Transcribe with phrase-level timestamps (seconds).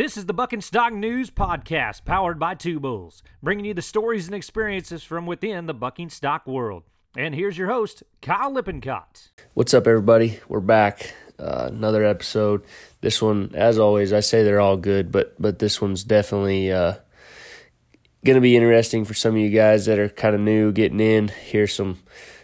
[0.00, 3.82] This is the Buck and Stock News Podcast, powered by Two Bulls, bringing you the
[3.82, 6.84] stories and experiences from within the bucking stock world.
[7.18, 9.28] And here's your host, Kyle Lippincott.
[9.52, 10.40] What's up, everybody?
[10.48, 11.12] We're back.
[11.38, 12.64] Uh, another episode.
[13.02, 16.94] This one, as always, I say they're all good, but but this one's definitely uh,
[18.24, 21.00] going to be interesting for some of you guys that are kind of new, getting
[21.00, 21.28] in.
[21.28, 21.98] Here's some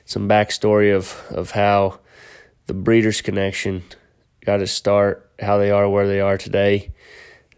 [0.05, 2.01] some backstory of of how
[2.67, 3.83] the Breeders' Connection
[4.45, 6.93] got to start, how they are where they are today.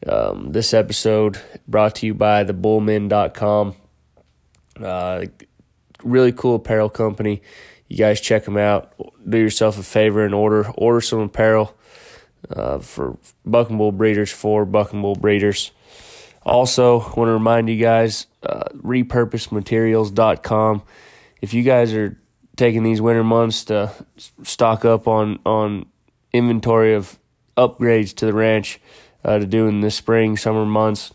[0.07, 3.75] Um, this episode brought to you by thebullmen.com.
[4.81, 5.25] Uh,
[6.05, 7.43] really cool apparel company.
[7.89, 8.93] You guys check them out.
[9.29, 11.75] Do yourself a favor and order order some apparel
[12.51, 15.73] uh, for Buck and Bull breeders for Buck and Bull breeders.
[16.45, 20.83] Also, want to remind you guys, uh, repurposedmaterials.com.
[21.43, 22.19] If you guys are
[22.57, 23.93] taking these winter months to
[24.43, 25.87] stock up on on
[26.33, 27.19] inventory of
[27.57, 28.81] upgrades to the ranch
[29.29, 31.13] uh, to do in the spring, summer months.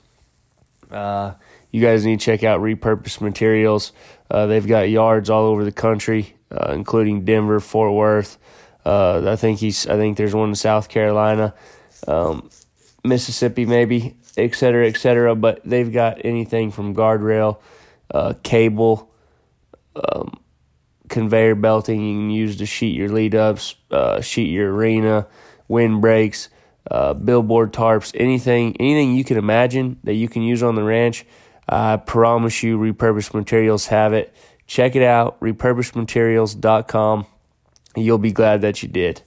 [0.92, 1.34] Uh,
[1.72, 3.92] you guys need to check out Repurposed Materials.
[4.30, 8.38] Uh, they've got yards all over the country, uh, including Denver, Fort Worth.
[8.86, 9.88] Uh, I think he's.
[9.88, 11.56] I think there's one in South Carolina,
[12.08, 12.52] um,
[13.04, 15.34] Mississippi, maybe, et cetera, et cetera.
[15.34, 17.62] But they've got anything from guardrail,
[18.14, 19.10] uh, cable,
[19.96, 20.40] um,
[21.10, 23.76] conveyor belting you can use to sheet your lead ups,
[24.22, 25.26] sheet your arena,
[25.68, 26.50] wind breaks
[26.90, 31.26] uh, billboard tarps, anything, anything you can imagine that you can use on the ranch.
[31.68, 34.34] I promise you, repurposed materials have it.
[34.68, 37.26] Check it out, repurposedmaterials.com.
[37.96, 39.22] You'll be glad that you did.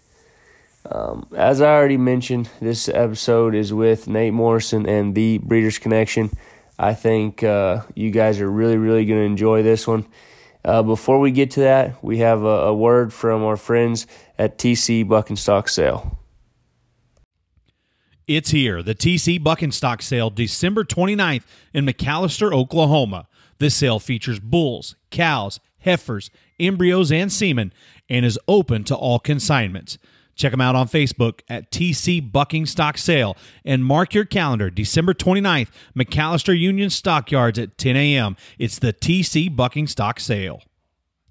[0.91, 6.31] Um, as I already mentioned, this episode is with Nate Morrison and the Breeders Connection.
[6.79, 10.07] I think uh, you guys are really, really going to enjoy this one.
[10.65, 14.07] Uh, before we get to that, we have a, a word from our friends
[14.39, 16.19] at TC Bucking Stock Sale.
[18.27, 23.29] It's here, the TC Bucking Stock sale, December 29th in McAlester, Oklahoma.
[23.59, 27.73] This sale features bulls, cows, heifers, embryos, and semen
[28.09, 29.97] and is open to all consignments.
[30.35, 35.15] Check them out on Facebook at TC Bucking Stock Sale and mark your calendar December
[35.15, 38.37] 29th, McAlester Union Stockyards at 10 a.m.
[38.59, 40.63] It's the TC Bucking Stock Sale.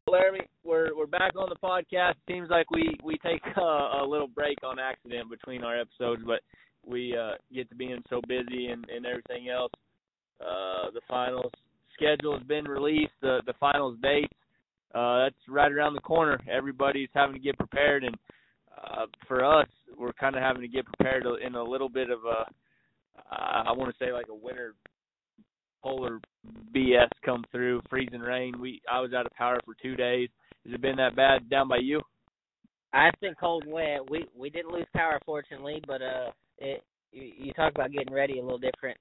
[0.07, 2.13] Laramie, we're we're back on the podcast.
[2.25, 6.39] Seems like we we take a, a little break on accident between our episodes, but
[6.88, 9.72] we uh, get to being so busy and, and everything else.
[10.41, 11.51] Uh, the finals
[11.94, 13.13] schedule has been released.
[13.22, 14.31] The the finals date
[14.94, 16.40] uh, that's right around the corner.
[16.51, 18.16] Everybody's having to get prepared, and
[18.78, 22.19] uh, for us, we're kind of having to get prepared in a little bit of
[22.25, 22.46] a
[23.31, 24.75] I want to say like a winter
[25.84, 26.19] polar
[26.75, 28.59] BS come through, freezing rain.
[28.59, 30.29] We I was out of power for two days.
[30.66, 32.02] Has it been that bad down by you?
[32.94, 34.09] I've been cold and wet.
[34.09, 38.39] We we didn't lose power fortunately, but uh it you, you talk about getting ready
[38.39, 38.97] a little different.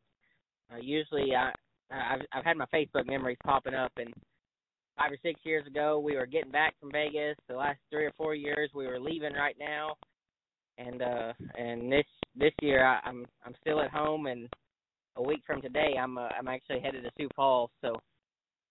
[0.73, 1.53] Uh, usually, I
[1.91, 4.13] I've I've had my Facebook memories popping up, and
[4.97, 7.37] five or six years ago we were getting back from Vegas.
[7.49, 9.97] The last three or four years we were leaving right now,
[10.79, 12.07] and uh and this
[12.37, 14.49] this year I, I'm I'm still at home, and
[15.17, 18.01] a week from today I'm uh, I'm actually headed to Sioux Falls, so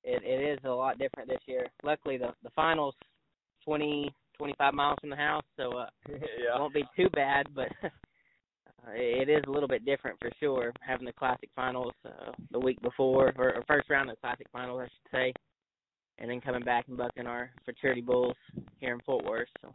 [0.04, 1.68] it it is a lot different this year.
[1.84, 2.96] Luckily the the finals
[3.64, 6.56] twenty twenty five miles from the house, so uh yeah.
[6.56, 7.68] it won't be too bad, but
[8.90, 12.82] it is a little bit different for sure having the classic finals uh, the week
[12.82, 15.34] before or, or first round of the classic finals I should say
[16.20, 18.36] and then coming back and bucking our futurity bulls
[18.80, 19.74] here in Fort Worth so.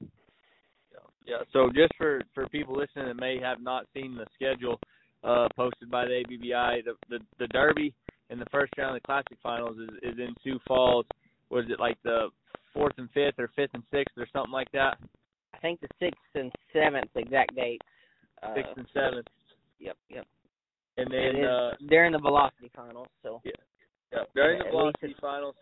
[1.27, 4.79] Yeah so just for for people listening that may have not seen the schedule
[5.25, 7.95] uh posted by the ABBI the the, the derby
[8.31, 11.07] in the first round of the classic finals is is in Sioux Falls.
[11.51, 12.29] Was it like the
[12.75, 14.99] fourth and fifth or fifth and sixth or something like that?
[15.55, 17.87] I think the sixth and seventh exact dates
[18.55, 19.27] sixth and seventh.
[19.79, 20.27] Yep, yep.
[20.97, 23.53] And then uh, they're in the velocity finals, so yeah,
[24.13, 24.25] yeah.
[24.35, 25.55] During the velocity finals,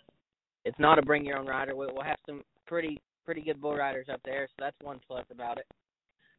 [0.64, 1.76] it's not a bring your own rider.
[1.76, 5.24] We'll, we'll have some pretty pretty good bull riders up there, so that's one plus
[5.30, 5.66] about it.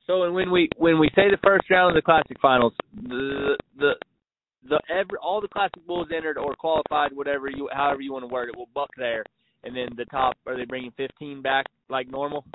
[0.08, 3.58] So, and when we when we say the first round of the classic finals, the
[3.78, 3.92] the
[4.68, 8.34] the every all the classic bulls entered or qualified, whatever you however you want to
[8.34, 9.24] word it, will buck there,
[9.64, 12.46] and then the top are they bringing 15 back like normal?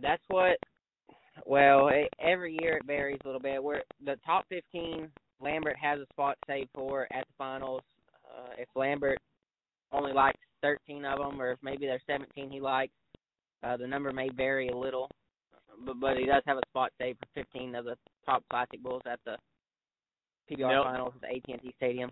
[0.00, 0.58] That's what
[1.46, 3.62] well, it, every year it varies a little bit.
[3.62, 5.08] Where the top 15,
[5.40, 7.82] Lambert has a spot saved for at the finals.
[8.24, 9.18] Uh, if Lambert
[9.92, 12.92] only likes 13 of them, or if maybe there's 17 he likes,
[13.62, 15.08] uh, the number may vary a little.
[15.84, 17.96] But but he does have a spot saved for 15 of the
[18.26, 19.36] top classic bulls at the
[20.50, 20.84] PBR nope.
[20.84, 22.10] finals at AT&T Stadium.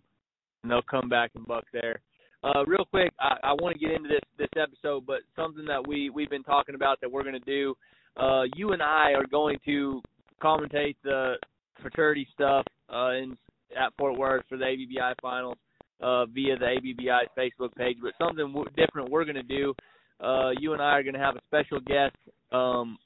[0.63, 2.01] And they'll come back and buck there.
[2.43, 5.87] Uh, real quick, I, I want to get into this this episode, but something that
[5.87, 7.75] we we've been talking about that we're going to do
[8.17, 10.03] uh, you and I are going to
[10.43, 11.35] commentate the
[11.81, 13.37] futurity stuff uh, in
[13.77, 15.57] at Fort Worth for the ABBI finals
[16.01, 17.97] uh, via the ABBI Facebook page.
[18.03, 19.75] But something w- different we're going to do.
[20.21, 22.17] Uh, you and I are going to have a special guest
[22.53, 22.99] um,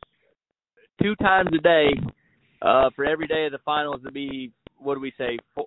[1.02, 1.88] two times a day
[2.62, 5.66] uh, for every day of the finals to be what do we say four,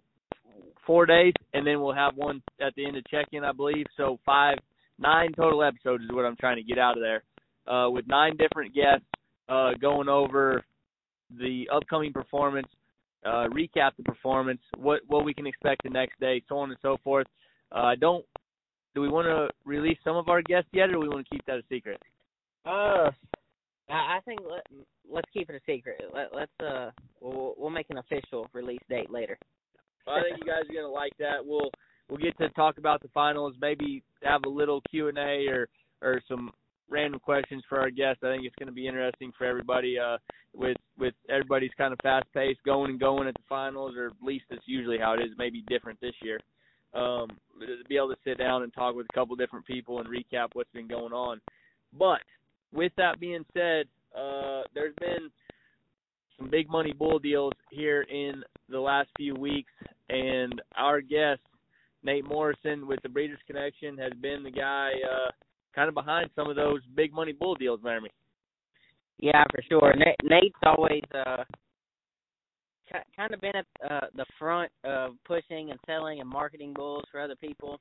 [0.87, 3.85] four days, and then we'll have one at the end of check-in, I believe.
[3.97, 4.57] So five,
[4.97, 7.23] nine total episodes is what I'm trying to get out of there,
[7.71, 9.05] uh, with nine different guests
[9.49, 10.63] uh, going over
[11.37, 12.67] the upcoming performance,
[13.25, 16.79] uh, recap the performance, what what we can expect the next day, so on and
[16.81, 17.27] so forth.
[17.71, 18.25] Uh, don't.
[18.95, 21.35] Do we want to release some of our guests yet, or do we want to
[21.35, 22.01] keep that a secret?
[22.65, 23.11] Uh,
[23.89, 24.65] I think let
[25.09, 26.01] let's keep it a secret.
[26.13, 26.91] Let, let's uh,
[27.21, 29.37] we'll we'll make an official release date later.
[30.07, 31.45] I think you guys are gonna like that.
[31.45, 31.69] We'll
[32.09, 33.55] we'll get to talk about the finals.
[33.59, 35.69] Maybe have a little Q and A or
[36.01, 36.51] or some
[36.89, 38.23] random questions for our guests.
[38.23, 39.97] I think it's going to be interesting for everybody.
[39.99, 40.17] Uh,
[40.53, 44.13] with with everybody's kind of fast paced, going and going at the finals, or at
[44.21, 45.31] least that's usually how it is.
[45.37, 46.39] Maybe different this year.
[46.93, 50.07] Um, to be able to sit down and talk with a couple different people and
[50.07, 51.41] recap what's been going on.
[51.97, 52.21] But
[52.73, 53.85] with that being said,
[54.17, 55.29] uh, there's been
[56.37, 59.71] some big money bull deals here in the last few weeks,
[60.09, 61.41] and our guest
[62.03, 65.31] Nate Morrison with the Breeders' Connection has been the guy uh,
[65.73, 68.09] kind of behind some of those big money bull deals, Jeremy.
[69.19, 69.93] Yeah, for sure.
[70.23, 71.43] Nate's always uh,
[73.15, 77.19] kind of been at uh, the front of pushing and selling and marketing bulls for
[77.19, 77.79] other people.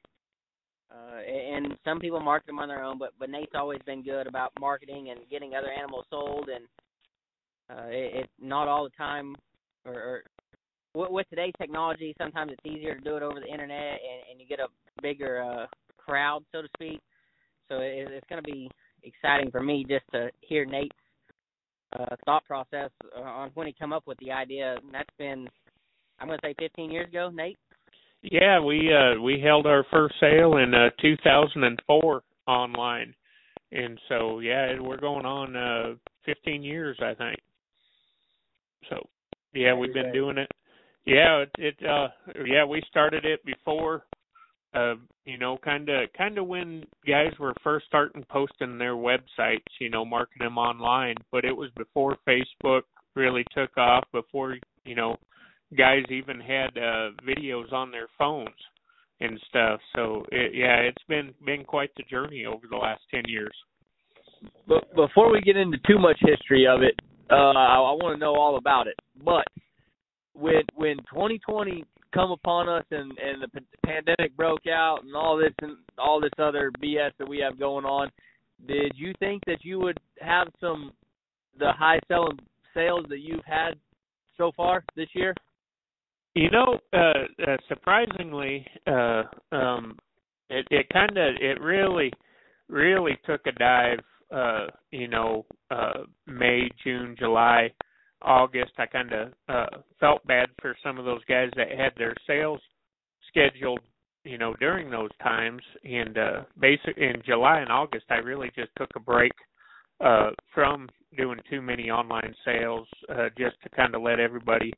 [0.91, 4.27] Uh, and some people market them on their own, but but Nate's always been good
[4.27, 6.49] about marketing and getting other animals sold.
[6.49, 6.65] And
[7.71, 9.35] uh, it, it not all the time,
[9.85, 10.23] or, or
[10.95, 14.41] with, with today's technology, sometimes it's easier to do it over the internet, and, and
[14.41, 14.69] you get a
[15.03, 15.67] bigger uh,
[15.97, 17.01] crowd, so to speak.
[17.69, 18.71] So it, it's going to be
[19.03, 20.97] exciting for me just to hear Nate's
[21.99, 24.77] uh, thought process on when he come up with the idea.
[24.83, 25.49] And that's been,
[26.19, 27.59] I'm going to say, 15 years ago, Nate.
[28.23, 33.15] Yeah, we uh we held our first sale in uh 2004 online.
[33.73, 37.39] And so yeah, we're going on uh 15 years I think.
[38.89, 39.07] So
[39.55, 40.51] yeah, we've been doing it.
[41.05, 42.09] Yeah, it, it uh
[42.47, 44.05] yeah, we started it before
[44.75, 44.95] uh
[45.25, 49.91] you know kind of kind of when guys were first starting posting their websites, you
[49.91, 52.83] know, marketing them online, but it was before Facebook
[53.15, 55.17] really took off, before, you know,
[55.77, 58.51] guys even had uh videos on their phones
[59.21, 59.81] and stuff.
[59.95, 63.55] So it, yeah, it's been been quite the journey over the last 10 years.
[64.69, 66.95] But before we get into too much history of it,
[67.31, 68.97] uh I, I want to know all about it.
[69.25, 69.47] But
[70.35, 71.85] when when 2020
[72.15, 76.31] come upon us and and the pandemic broke out and all this and all this
[76.39, 78.11] other BS that we have going on,
[78.67, 80.93] did you think that you would have some
[81.59, 82.39] the high selling
[82.75, 83.75] sales that you've had
[84.37, 85.35] so far this year?
[86.35, 89.99] You know, uh, uh surprisingly, uh um
[90.51, 92.13] it it kind of it really
[92.69, 94.01] really took a dive
[94.35, 97.73] uh you know uh May, June, July,
[98.23, 98.73] August.
[98.79, 102.61] I kind of uh felt bad for some of those guys that had their sales
[103.29, 103.81] scheduled
[104.25, 108.71] you know during those times and uh basic in July and August I really just
[108.77, 109.33] took a break
[110.01, 114.73] uh from doing too many online sales uh just to kind of let everybody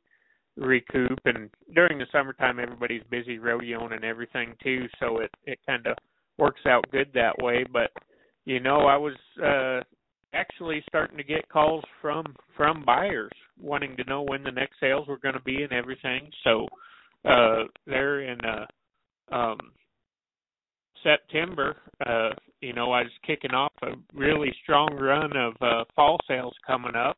[0.57, 5.87] recoup and during the summertime everybody's busy rodeoing and everything too so it it kind
[5.87, 5.95] of
[6.37, 7.91] works out good that way but
[8.45, 9.81] you know i was uh
[10.33, 15.07] actually starting to get calls from from buyers wanting to know when the next sales
[15.07, 16.29] were going to be and everything.
[16.43, 16.67] So
[17.25, 19.57] uh they're in uh um
[21.03, 22.29] september uh
[22.61, 26.95] you know i was kicking off a really strong run of uh fall sales coming
[26.95, 27.17] up.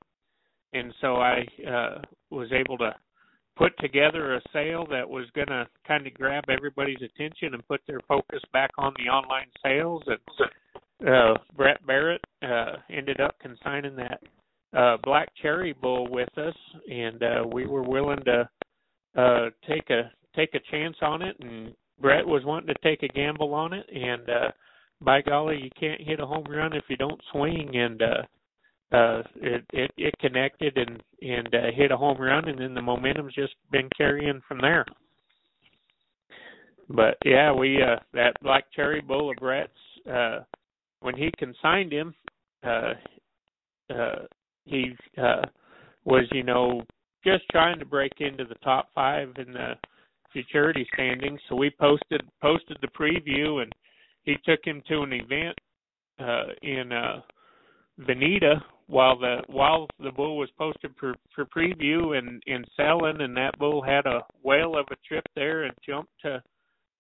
[0.73, 2.95] And so i uh was able to
[3.57, 7.81] put together a sale that was going to kind of grab everybody's attention and put
[7.85, 10.01] their focus back on the online sales.
[10.07, 10.17] And
[11.07, 14.21] uh Brett Barrett uh ended up consigning that
[14.77, 16.55] uh black cherry bull with us.
[16.89, 18.49] And uh we were willing to
[19.17, 21.35] uh take a take a chance on it.
[21.39, 23.85] And Brett was wanting to take a gamble on it.
[23.93, 24.51] And uh
[25.01, 27.75] by golly you can't hit a home run if you don't swing.
[27.75, 32.47] And uh uh it it, it connected and and uh, hit a home run.
[32.47, 34.85] And then the momentum's just been carrying from there.
[36.89, 39.71] But yeah we uh that black cherry bull of brett's
[40.07, 40.41] uh
[41.01, 42.13] when he consigned him
[42.63, 42.93] uh
[43.93, 44.15] uh
[44.65, 45.41] he uh
[46.05, 46.81] was you know
[47.23, 49.73] just trying to break into the top five in the
[50.33, 51.39] futurity standings.
[51.49, 53.71] So we posted posted the preview and
[54.23, 55.57] he took him to an event
[56.19, 57.21] uh in uh
[57.99, 63.35] Veneta while the while the bull was posted for for preview and and selling, and
[63.37, 66.41] that bull had a whale of a trip there and jumped to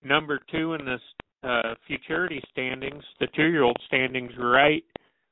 [0.03, 0.97] number two in the
[1.43, 4.83] uh, futurity standings, the two-year-old standings, right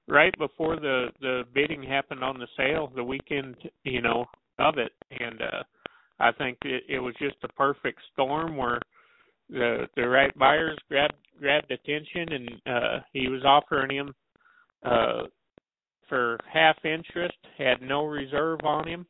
[0.08, 4.26] right before the the bidding happened on the sale, the weekend, you know,
[4.58, 5.64] of it, and uh,
[6.20, 8.80] I think it, it was just a perfect storm where
[9.50, 14.14] the the right buyers grabbed grabbed attention, and uh, he was offering him
[14.84, 15.24] uh,
[16.08, 19.06] for half interest, had no reserve on him,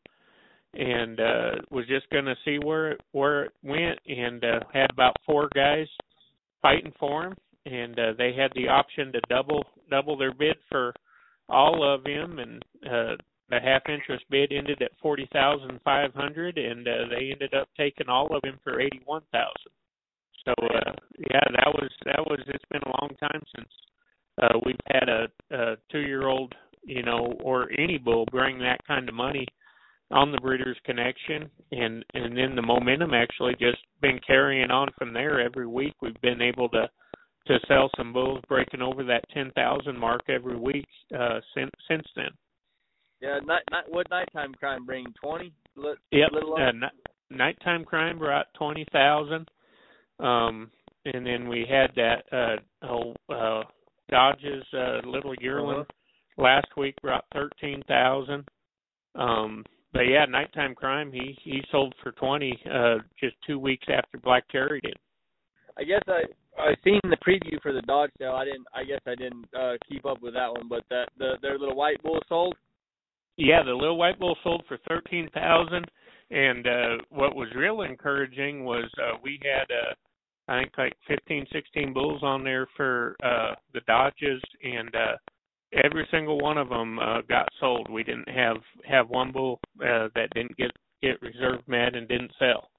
[0.74, 4.92] and uh, was just going to see where it, where it went, and uh, had
[4.92, 5.88] about four guys
[6.62, 7.36] fighting for him,
[7.66, 10.94] and uh, they had the option to double double their bid for
[11.48, 13.16] all of him, and uh,
[13.50, 17.68] the half interest bid ended at forty thousand five hundred, and uh, they ended up
[17.78, 19.72] taking all of him for eighty one thousand.
[20.46, 20.94] So uh,
[21.32, 22.40] yeah, that was that was.
[22.48, 23.70] It's been a long time since
[24.42, 28.86] uh, we've had a, a two year old, you know, or any bull bring that
[28.88, 29.46] kind of money
[30.12, 35.14] on the Breeders' Connection, and and then the momentum actually just been carrying on from
[35.14, 35.40] there.
[35.40, 36.90] Every week we've been able to
[37.48, 40.88] to sell some bulls, breaking over that ten thousand mark every week
[41.18, 42.30] uh, since since then.
[43.22, 45.06] Yeah, night, night, what nighttime crime bring?
[45.22, 45.52] Twenty?
[46.12, 46.30] Yep.
[46.34, 46.82] Uh, n-
[47.30, 49.50] nighttime crime brought twenty thousand.
[50.20, 50.70] Um,
[51.06, 53.64] and then we had that uh, oh, uh,
[54.10, 56.44] Dodge's uh, little yearling uh-huh.
[56.44, 58.48] last week brought thirteen thousand.
[59.16, 61.12] Um, but yeah, nighttime crime.
[61.12, 64.98] He he sold for twenty uh, just two weeks after Black Cherry did.
[65.78, 66.24] I guess I
[66.62, 68.34] I seen the preview for the Dodge sale.
[68.34, 68.68] I didn't.
[68.74, 70.68] I guess I didn't uh, keep up with that one.
[70.68, 72.56] But that the their little white bull sold.
[73.38, 75.86] Yeah, the little white bull sold for thirteen thousand.
[76.32, 79.94] And uh what was real encouraging was uh we had uh
[80.48, 85.18] I think like 15, 16 bulls on there for uh the Dodges, and uh
[85.74, 87.90] every single one of them uh, got sold.
[87.90, 88.58] We didn't have
[88.88, 90.72] have one bull uh, that didn't get
[91.02, 92.70] get reserve met and didn't sell.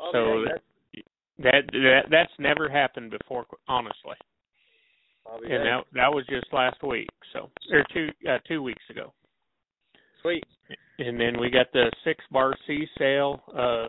[0.00, 1.04] Oh, so man,
[1.38, 4.16] that that that's never happened before, honestly.
[5.42, 9.12] And that that was just last week, so or two uh, two weeks ago.
[10.22, 10.44] Sweet.
[10.98, 13.86] And then we got the six bar C sale uh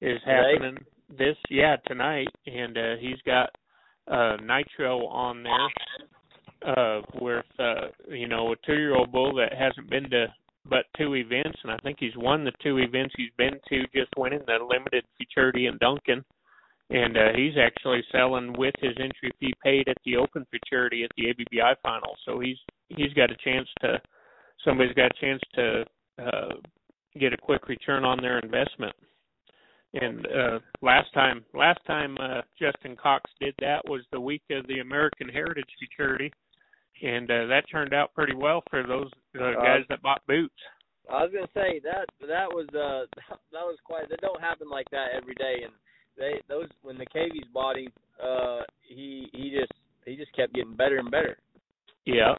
[0.00, 0.76] is happening
[1.18, 3.50] this yeah tonight, and uh, he's got
[4.08, 5.68] uh Nitro on there
[6.66, 10.26] uh with uh you know a two year old bull that hasn't been to
[10.68, 14.10] but two events and I think he's won the two events he's been to just
[14.16, 16.24] winning the limited futurity in Duncan.
[16.90, 21.10] And uh he's actually selling with his entry fee paid at the open futurity at
[21.16, 22.16] the ABBI final.
[22.24, 24.00] So he's he's got a chance to
[24.64, 25.84] somebody's got a chance to
[26.22, 26.54] uh
[27.18, 28.94] get a quick return on their investment.
[29.94, 34.66] And uh last time last time uh Justin Cox did that was the week of
[34.66, 36.32] the American Heritage Futurity
[37.02, 40.54] and uh that turned out pretty well for those uh, guys that bought boots.
[41.10, 43.06] I was gonna say that that was uh
[43.52, 45.72] that was quite that don't happen like that every day and
[46.16, 47.88] they those when the Cavies bought him
[48.22, 49.72] uh he he just
[50.04, 51.38] he just kept getting better and better.
[52.04, 52.34] Yeah.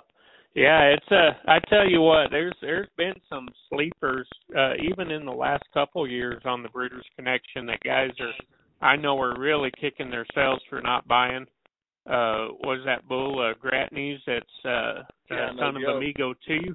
[0.56, 5.26] Yeah, it's uh I tell you what, there's there's been some sleepers uh even in
[5.26, 8.34] the last couple years on the Breeders Connection that guys are
[8.82, 11.46] I know are really kicking themselves for not buying.
[12.06, 16.74] Uh was that bull uh Gratney's that's uh, yeah, uh son no of Amigo too.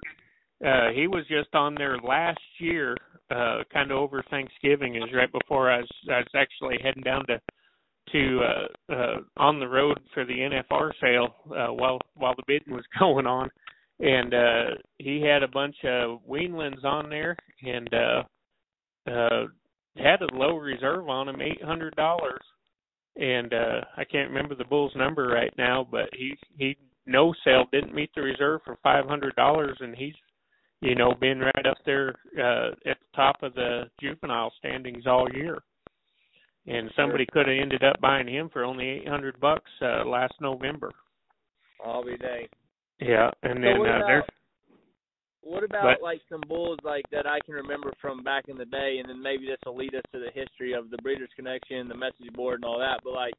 [0.65, 2.97] Uh he was just on there last year,
[3.31, 4.97] uh kind of over Thanksgiving.
[4.97, 7.41] Is right before I was I was actually heading down to
[8.13, 12.75] to uh uh on the road for the NFR sale uh while while the bidding
[12.75, 13.49] was going on.
[14.01, 18.23] And uh he had a bunch of weanlings on there and uh
[19.11, 19.45] uh
[19.97, 22.43] had a low reserve on him eight hundred dollars
[23.17, 27.67] and uh I can't remember the bull's number right now but he he no sale
[27.73, 30.15] didn't meet the reserve for five hundred dollars and he's
[30.81, 35.29] you know been right up there uh at the top of the juvenile standings all
[35.33, 35.59] year.
[36.67, 40.35] And somebody could have ended up buying him for only eight hundred bucks uh last
[40.41, 40.91] november.
[41.85, 42.47] I'll be dang.
[43.01, 44.25] yeah and then so uh there's
[45.45, 48.65] what about but- like some bulls like that I can remember from back in the
[48.65, 51.89] day, and then maybe this will lead us to the history of the Breeders' Connection,
[51.89, 53.01] the message board, and all that.
[53.05, 53.35] But like,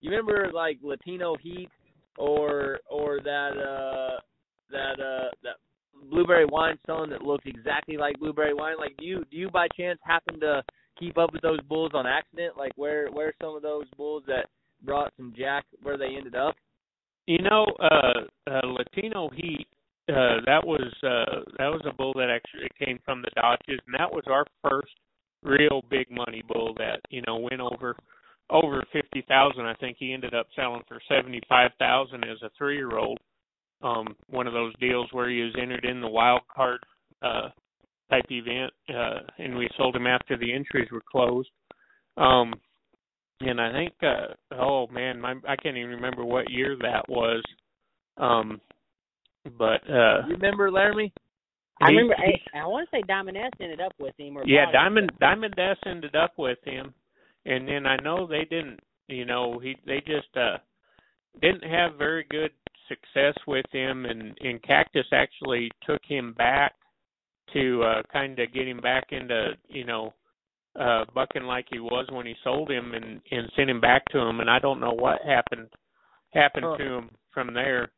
[0.00, 1.68] you remember like Latino Heat
[2.16, 4.20] or or that uh
[4.70, 5.56] that uh that
[6.10, 8.76] blueberry wine selling that looked exactly like blueberry wine?
[8.78, 10.62] Like, do you do you by chance happen to
[10.98, 12.56] keep up with those bulls on accident?
[12.56, 14.46] Like, where where are some of those bulls that
[14.84, 16.54] brought some jack where they ended up?
[17.26, 19.66] You know, uh, uh Latino Heat,
[20.08, 23.94] uh that was uh that was a bull that actually came from the Dodges and
[23.98, 24.92] that was our first
[25.44, 27.96] real big money bull that, you know, went over
[28.50, 29.66] over fifty thousand.
[29.66, 33.18] I think he ended up selling for seventy five thousand as a three year old.
[33.82, 36.80] um, one of those deals where he was entered in the wild card
[37.22, 37.48] uh,
[38.10, 41.50] type event, uh, and we sold him after the entries were closed.
[42.16, 42.54] Um,
[43.40, 47.42] and I think, uh, oh man, my, I can't even remember what year that was.
[48.16, 48.60] Um,
[49.58, 51.12] but uh, you remember Laramie?
[51.80, 52.14] I he- remember.
[52.24, 54.36] he- I, I want to say Diamond S ended up with him.
[54.36, 54.82] Or yeah, bought him.
[54.82, 56.92] Diamond Diamond S ended up with him,
[57.46, 58.80] and then I know they didn't.
[59.08, 60.58] You know, he they just uh
[61.40, 62.50] didn't have very good
[62.88, 66.74] success with him, and and Cactus actually took him back
[67.54, 70.12] to uh kind of get him back into you know
[70.78, 74.18] uh bucking like he was when he sold him, and and sent him back to
[74.18, 75.68] him, and I don't know what happened
[76.34, 76.76] happened Huh.
[76.76, 77.90] to him from there.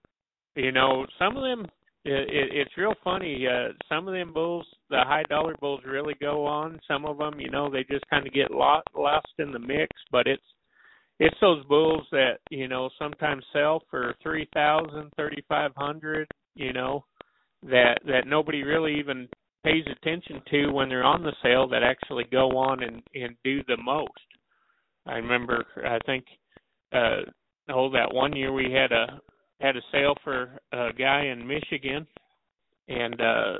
[0.57, 1.66] You know, some of them
[2.04, 3.47] it, it, it's real funny.
[3.47, 6.80] Uh, some of them bulls, the high dollar bulls, really go on.
[6.88, 9.88] Some of them, you know, they just kind of get lost lost in the mix.
[10.11, 10.42] But it's
[11.19, 16.26] it's those bulls that you know sometimes sell for three thousand, thirty five hundred.
[16.54, 17.04] You know,
[17.64, 19.28] that that nobody really even
[19.62, 21.69] pays attention to when they're on the sale.
[21.69, 24.09] That actually go on and and do the most.
[25.07, 26.25] I remember, I think,
[26.92, 27.23] uh,
[27.71, 29.19] oh, that one year we had a
[29.61, 32.07] had a sale for a guy in Michigan,
[32.88, 33.59] and uh,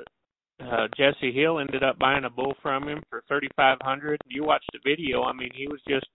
[0.61, 4.21] uh, Jesse Hill ended up buying a bull from him for thirty five hundred.
[4.27, 5.23] You watched the video.
[5.23, 6.07] I mean, he was just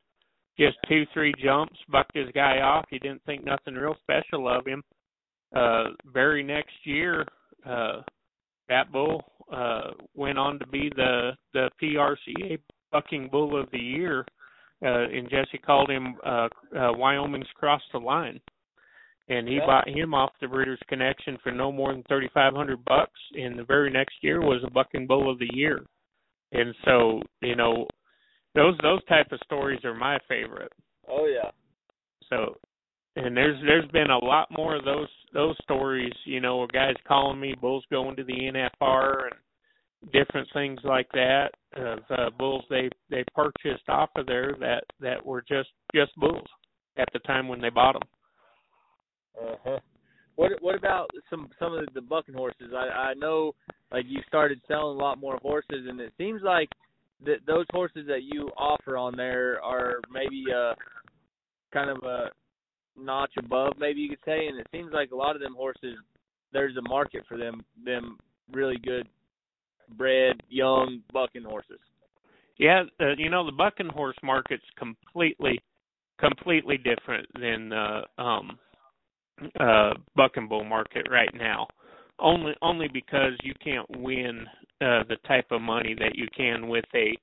[0.60, 2.86] just two three jumps, bucked his guy off.
[2.90, 4.84] He didn't think nothing real special of him.
[5.56, 7.26] Uh, very next year,
[7.66, 8.02] uh,
[8.68, 12.60] that bull uh, went on to be the the PRCA
[12.92, 14.26] bucking bull of the year.
[14.86, 18.42] Uh, and Jesse called him uh, uh, Wyoming's cross the line
[19.28, 19.66] and he Yeah.
[19.66, 23.20] bought him off the Breeders' Connection for no more than thirty five hundred bucks.
[23.34, 25.86] And the very next year was a bucking bull of the year.
[26.52, 27.88] And so, you know,
[28.54, 30.72] those those type of stories are my favorite.
[31.08, 31.52] Oh yeah.
[32.30, 32.58] So,
[33.16, 36.14] and there's there's been a lot more of those those stories.
[36.26, 41.08] You know, where guys calling me bulls going to the NFR and different things like
[41.14, 46.16] that of uh, bulls they they purchased off of there that that were just just
[46.16, 46.48] bulls
[46.98, 48.08] at the time when they bought them.
[49.42, 49.80] Uh-huh.
[50.36, 52.74] What what about some some of the bucking horses?
[52.76, 53.54] I I know
[53.92, 56.70] like you started selling a lot more horses, and it seems like
[57.26, 60.74] that those horses that you offer on there are maybe uh
[61.74, 62.30] kind of a
[62.98, 64.48] notch above, maybe you could say.
[64.48, 65.98] And it seems like a lot of them horses,
[66.52, 68.18] there's a market for them them
[68.52, 69.08] really good
[69.98, 71.80] bred young bucking horses.
[72.58, 75.62] Yeah, uh, you know the bucking horse market's completely
[76.20, 78.58] completely different than the um
[79.60, 81.68] uh bucking bull market right now.
[82.20, 84.46] Only only because you can't win
[84.82, 87.18] uh the type of money that you can with a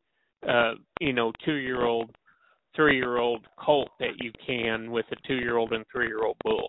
[0.49, 2.11] uh you know 2-year-old
[2.79, 6.69] 3-year-old colt that you can with a 2-year-old and 3-year-old bull.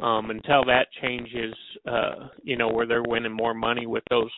[0.00, 1.54] Um until that changes
[1.88, 4.30] uh you know where they're winning more money with those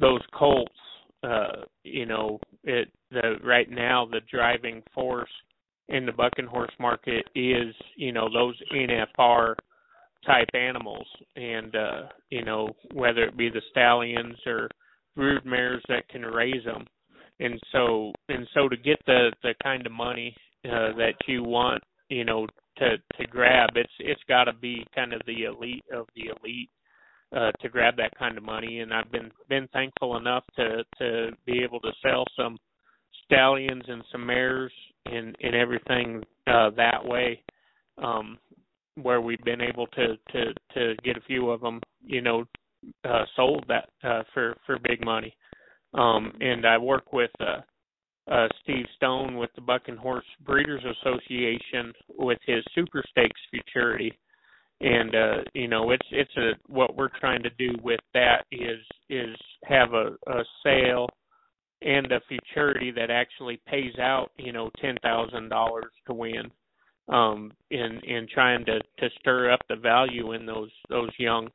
[0.00, 0.74] those colts
[1.22, 5.30] uh you know it the right now the driving force
[5.88, 9.54] in the bucking horse market is you know those NFR
[10.28, 11.08] type animals.
[11.36, 14.70] And uh you know whether it be the stallions or
[15.16, 16.86] brood mares that can raise them
[17.40, 20.34] and so and so to get the the kind of money
[20.66, 22.46] uh that you want you know
[22.78, 26.70] to to grab it's it's got to be kind of the elite of the elite
[27.36, 28.80] uh to grab that kind of money.
[28.80, 32.58] And I've been been thankful enough to to be able to sell some
[33.26, 34.72] stallions and some mares
[35.06, 37.42] and and everything uh that way.
[38.02, 38.38] Um
[39.02, 42.44] where we've been able to to to get a few of them you know
[43.04, 45.34] uh sold that uh for for big money.
[45.94, 47.60] Um and I work with uh
[48.30, 54.12] uh Steve Stone with the Bucking Horse Breeders Association with his Super Stakes futurity.
[54.80, 58.80] And uh you know it's it's a what we're trying to do with that is
[59.08, 61.08] is have a a sale
[61.82, 66.50] and a futurity that actually pays out you know ten thousand dollars to win
[67.08, 71.48] um in in trying to to stir up the value in those those young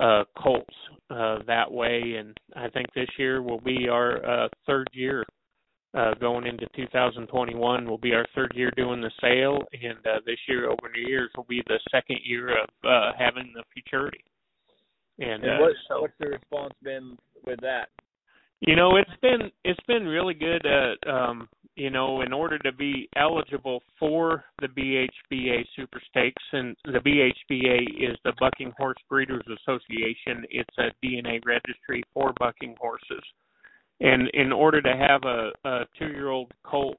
[0.00, 0.74] uh colts
[1.10, 5.24] uh that way and I think this year will be our uh third year
[5.94, 10.38] uh going into 2021 will be our third year doing the sale and uh this
[10.48, 14.24] year over New Year's will be the second year of uh having the futurity
[15.18, 17.16] and, And uh, what so what's the response been
[17.46, 17.88] with that?
[18.66, 20.64] you know, it's been it's been really good.
[20.64, 26.76] Uh, um, you know, in order to be eligible for the BHBA Super Stakes, and
[26.84, 30.44] the BHBA is the Bucking Horse Breeders Association.
[30.50, 33.22] It's a DNA registry for bucking horses,
[34.00, 36.98] and in order to have a, a two-year-old colt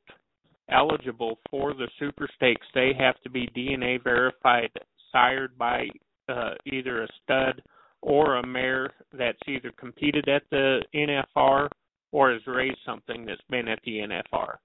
[0.70, 4.72] eligible for the Super Stakes, they have to be DNA verified,
[5.12, 5.88] sired by
[6.28, 7.62] uh, either a stud
[8.02, 11.70] or a mare that's either competed at the NFR
[12.16, 14.56] or has raised something that's been at the NFR.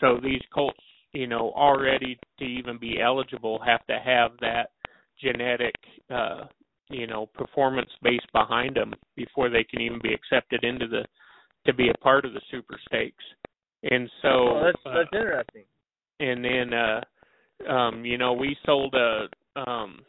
[0.00, 0.78] So these colts,
[1.12, 4.70] you know, already to even be eligible have to have that
[5.20, 5.74] genetic,
[6.14, 6.44] uh,
[6.88, 11.04] you know, performance base behind them before they can even be accepted into the
[11.66, 13.24] to be a part of the super stakes.
[13.82, 15.64] And so oh, that's uh, interesting.
[16.20, 17.00] And then uh
[17.68, 19.26] um you know, we sold a
[19.60, 20.02] um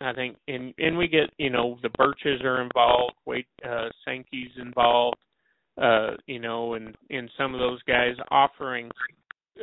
[0.00, 4.50] I think and and we get, you know, the birches are involved, Wade uh Sankey's
[4.60, 5.18] involved,
[5.80, 8.90] uh, you know, and and some of those guys offering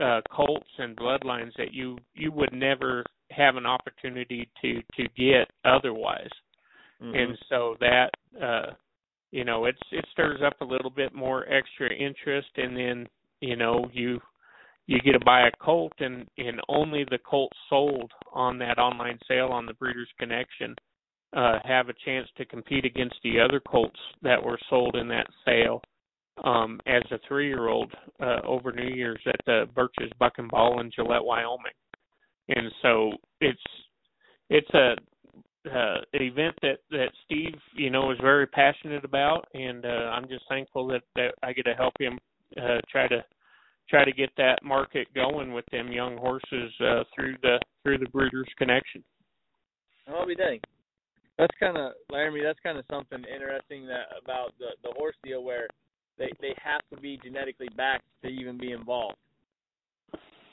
[0.02, 5.50] uh colts and bloodlines that you you would never have an opportunity to to get
[5.66, 6.30] otherwise.
[7.02, 7.16] Mm-hmm.
[7.16, 8.10] And so that
[8.42, 8.74] uh
[9.32, 13.08] you know, it's it stirs up a little bit more extra interest and then,
[13.40, 14.20] you know, you
[14.88, 19.20] you get to buy a colt and and only the colts sold on that online
[19.28, 20.76] sale on the breeders connection
[21.34, 25.28] uh have a chance to compete against the other colts that were sold in that
[25.46, 25.82] sale
[26.44, 27.92] um as a three year old
[28.22, 31.72] uh over new year's at the birches buck and ball in gillette wyoming
[32.50, 33.62] and so it's
[34.50, 34.96] it's a
[35.70, 40.44] uh event that that steve you know is very passionate about and uh i'm just
[40.50, 42.18] thankful that that i get to help him
[42.58, 43.24] uh try to
[43.90, 48.10] try to get that market going with them young horses uh through the through the
[48.10, 49.04] breeders connection
[50.08, 50.60] I'll be dang.
[51.38, 52.44] That's kind of Laramie.
[52.44, 55.68] That's kind of something interesting that about the the horse deal where
[56.22, 59.18] they they have to be genetically backed to even be involved.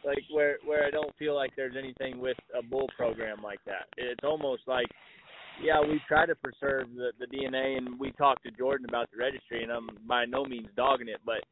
[0.04, 3.86] Like where where I don't feel like there's anything with a bull program like that.
[3.98, 4.86] It's almost like
[5.62, 9.18] yeah, we try to preserve the the DNA, and we talked to Jordan about the
[9.18, 11.42] registry, and I'm by no means dogging it, but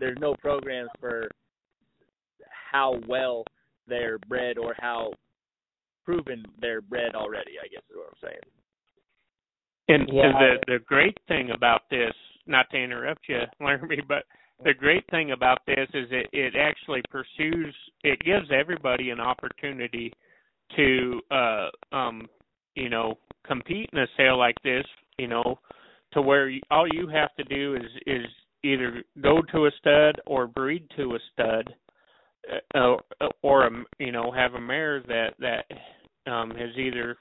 [0.00, 1.28] there's no programs for
[2.72, 3.44] how well
[3.86, 5.12] they're bred or how
[6.04, 7.52] proven they're bred already.
[7.62, 8.42] I guess is what I'm saying.
[9.88, 10.32] And Yeah.
[10.32, 12.14] the the great thing about this,
[12.46, 14.24] not to interrupt you, Laramie, but
[14.62, 17.74] the great thing about this is it it actually pursues
[18.04, 20.12] it gives everybody an opportunity
[20.76, 22.28] to uh um
[22.74, 24.84] you know compete in a sale like this,
[25.18, 25.58] you know,
[26.12, 28.26] to where all you have to do is is
[28.62, 31.74] either go to a stud or breed to a stud
[32.74, 32.96] uh,
[33.42, 37.16] or a, you know have a mare that that um has either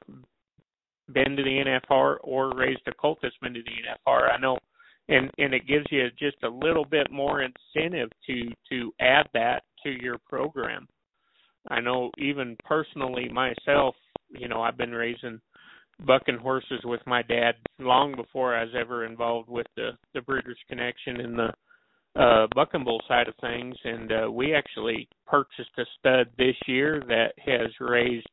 [1.14, 4.32] been to the NFR or raised a colt that's been to the NFR.
[4.32, 4.58] I know,
[5.10, 9.64] and and it gives you just a little bit more incentive to to add that
[9.84, 10.88] to your program.
[11.70, 13.96] I know even personally myself,
[14.30, 15.42] you know, I've been raising
[16.06, 20.58] bucking horses with my dad long before I was ever involved with the the Breeders'
[20.70, 21.54] Connection and the
[22.16, 26.56] uh buck and bull side of things and uh we actually purchased a stud this
[26.66, 28.26] year that has raised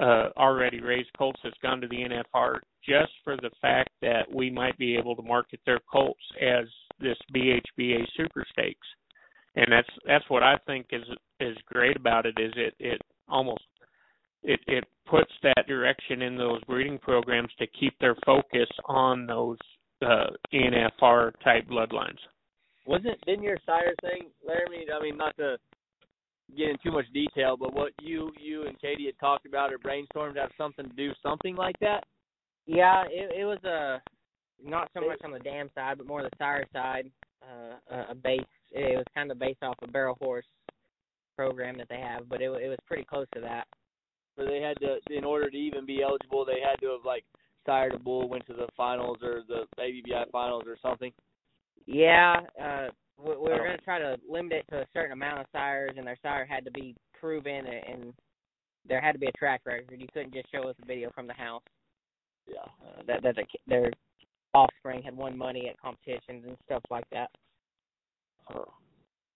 [0.00, 1.96] uh, already raised colts that's gone to the
[2.34, 6.66] NFR just for the fact that we might be able to market their colts as
[7.00, 8.86] this BHBA Super Stakes,
[9.56, 11.02] and that's that's what I think is
[11.40, 13.64] is great about it is it it almost
[14.42, 19.58] it it puts that direction in those breeding programs to keep their focus on those
[20.02, 22.18] uh, NFR type bloodlines.
[22.86, 24.86] Wasn't didn't your sire thing, Laramie?
[24.94, 25.56] I mean, not to
[26.56, 29.78] get in too much detail, but what you you and Katie had talked about or
[29.78, 32.04] brainstormed have something to do something like that.
[32.66, 34.00] Yeah, it it was a
[34.62, 37.10] not so much on the dam side, but more the sire side.
[37.42, 38.40] Uh, a- a base.
[38.70, 40.46] It was kind of based off a barrel horse
[41.36, 43.66] program that they have, but it it was pretty close to that.
[44.36, 47.24] Where they had to, in order to even be eligible, they had to have like
[47.66, 51.12] sired a bull, went to the finals or the ABBI finals or something.
[51.86, 55.40] Yeah, uh, we, we were going to try to limit it to a certain amount
[55.40, 58.12] of sires, and their sire had to be proven, and
[58.88, 60.00] there had to be a track record.
[60.00, 61.62] You couldn't just show us a video from the house.
[62.46, 62.60] Yeah.
[62.84, 63.90] Uh, that that the, their
[64.54, 67.30] offspring had won money at competitions and stuff like that.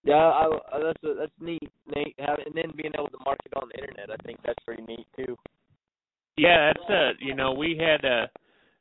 [0.03, 2.15] Yeah, I, I, that's a, that's neat, Nate.
[2.19, 5.07] Have, and then being able to market on the internet, I think that's pretty neat
[5.15, 5.37] too.
[6.37, 8.27] Yeah, that's uh you know, we had uh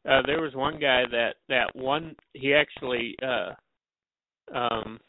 [0.09, 3.51] uh there was one guy that that won he actually uh
[4.57, 5.01] um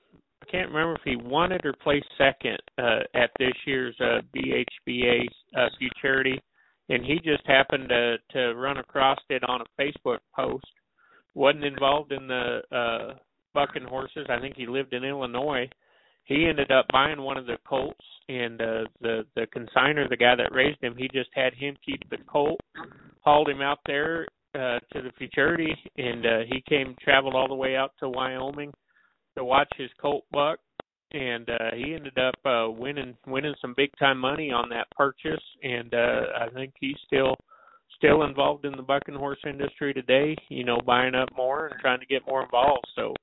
[0.41, 4.21] I can't remember if he won it or placed second uh at this year's uh
[4.36, 6.41] BHBA uh Futurity
[6.89, 10.65] and he just happened to to run across it on a Facebook post.
[11.36, 13.13] Wasn't involved in the uh
[13.54, 14.28] bucking horses.
[14.30, 15.69] I think he lived in Illinois.
[16.25, 20.36] He ended up buying one of the colts and uh the the consigner, the guy
[20.36, 22.60] that raised him, he just had him keep the colt,
[23.21, 27.56] hauled him out there uh to the futurity and uh he came traveled all the
[27.56, 28.73] way out to Wyoming
[29.38, 30.60] to watch his colt buck
[31.12, 35.43] and uh he ended up uh winning winning some big time money on that purchase
[35.63, 37.36] and uh I think he's still
[37.98, 40.36] still involved in the bucking horse industry today.
[40.50, 42.86] You know, buying up more and trying to get more involved.
[42.95, 43.13] So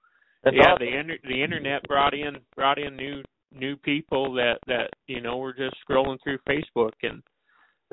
[0.45, 0.87] That's yeah, awesome.
[0.87, 3.23] the inter- the internet brought in brought in new
[3.53, 7.23] new people that that you know were just scrolling through Facebook and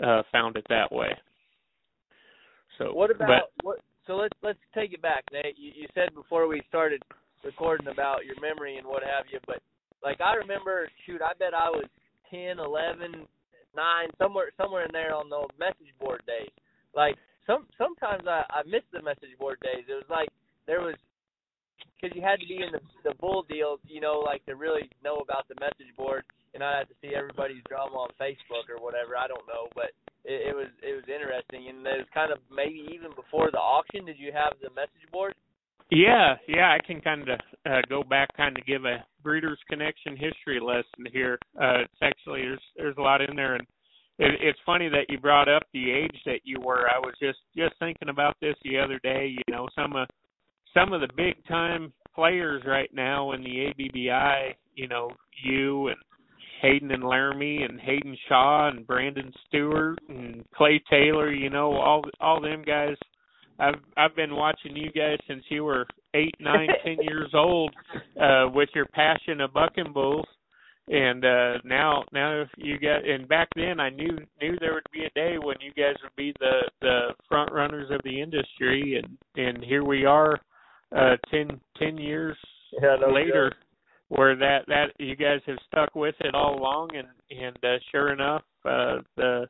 [0.03, 1.11] uh found it that way.
[2.77, 3.79] So What about but what?
[4.07, 5.57] So let's let's take it back, Nate.
[5.57, 7.01] You, you said before we started
[7.43, 9.61] recording about your memory and what have you, but
[10.03, 11.87] like I remember, shoot, I bet I was
[12.29, 13.25] ten, eleven,
[13.75, 16.51] nine, somewhere somewhere in there on the message board days.
[16.95, 17.15] Like
[17.47, 19.85] some sometimes I I miss the message board days.
[19.87, 20.29] It was like
[20.67, 20.95] there was
[21.95, 24.89] because you had to be in the the bull deal, you know, like to really
[25.03, 28.83] know about the message board, and I had to see everybody's drama on Facebook or
[28.83, 29.15] whatever.
[29.17, 32.39] I don't know, but it, it was it was interesting, and it was kind of
[32.51, 34.05] maybe even before the auction.
[34.05, 35.35] Did you have the message board?
[35.91, 40.17] Yeah, yeah, I can kind of uh, go back, kind of give a Breeders' Connection
[40.17, 41.37] history lesson here.
[41.59, 43.63] Uh, it's actually there's there's a lot in there, and
[44.19, 46.89] it, it's funny that you brought up the age that you were.
[46.89, 49.27] I was just just thinking about this the other day.
[49.27, 50.07] You know, some of
[50.73, 54.55] some of the big time players right now in the ABBI.
[54.75, 55.11] You know,
[55.43, 55.97] you and
[56.61, 61.31] Hayden and Laramie and Hayden Shaw and Brandon Stewart and Clay Taylor.
[61.31, 62.95] You know, all all them guys
[63.59, 67.73] I've I've been watching you guys since you were eight, nine, ten years old,
[68.21, 70.25] uh, with your passion of bucking bulls,
[70.87, 75.05] and uh, now now you got and back then I knew knew there would be
[75.05, 79.17] a day when you guys would be the the front runners of the industry, and
[79.47, 80.39] and here we are,
[80.95, 82.37] uh, ten ten years
[82.81, 83.57] Yeah, no later, joke.
[84.09, 88.11] where that that you guys have stuck with it all along, and and uh, sure
[88.11, 89.47] enough, uh, the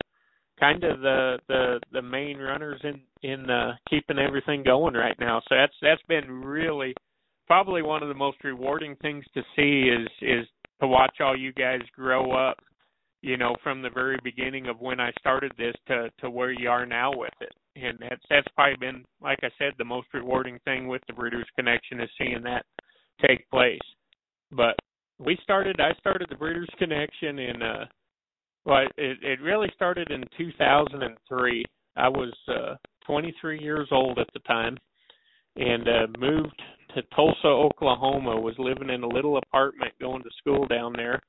[0.58, 5.40] kind of the the the main runners in in uh keeping everything going right now.
[5.48, 6.94] So that's that's been really
[7.46, 10.46] probably one of the most rewarding things to see is is
[10.80, 12.58] to watch all you guys grow up
[13.24, 16.68] you know from the very beginning of when I started this to to where you
[16.68, 17.52] are now with it.
[17.76, 21.46] And that's that's probably been like I said the most rewarding thing with the Breeders
[21.56, 22.64] Connection is seeing that
[23.26, 23.80] take place.
[24.52, 24.76] But
[25.18, 27.84] we started I started the Breeders Connection in uh
[28.64, 31.64] well, it it really started in 2003.
[31.96, 32.74] I was uh
[33.06, 34.76] 23 years old at the time
[35.56, 36.60] and uh moved
[36.94, 38.40] to Tulsa, Oklahoma.
[38.40, 41.20] Was living in a little apartment going to school down there.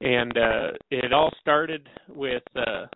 [0.00, 2.86] And uh it all started with uh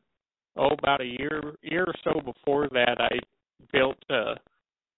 [0.56, 3.18] oh about a year year or so before that I
[3.72, 4.34] built a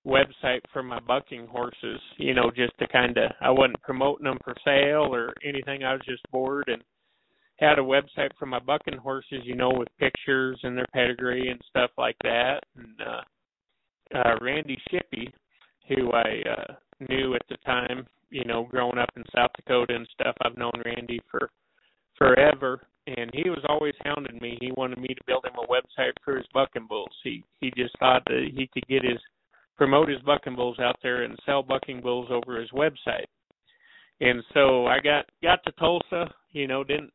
[0.07, 4.39] website for my bucking horses, you know, just to kind of I wasn't promoting them
[4.45, 5.85] for sale or anything.
[5.85, 6.83] I was just bored and
[7.65, 11.61] had a website for my bucking horses, you know, with pictures and their pedigree and
[11.69, 12.61] stuff like that.
[12.77, 15.33] And uh, uh, Randy Shippey,
[15.89, 16.75] who I uh,
[17.09, 20.73] knew at the time, you know, growing up in South Dakota and stuff, I've known
[20.85, 21.51] Randy for
[22.17, 22.87] forever.
[23.07, 24.57] And he was always hounding me.
[24.61, 27.13] He wanted me to build him a website for his bucking bulls.
[27.23, 29.19] He he just thought that he could get his
[29.77, 33.27] promote his bucking bulls out there and sell bucking bulls over his website.
[34.21, 37.13] And so I got got to Tulsa, you know, didn't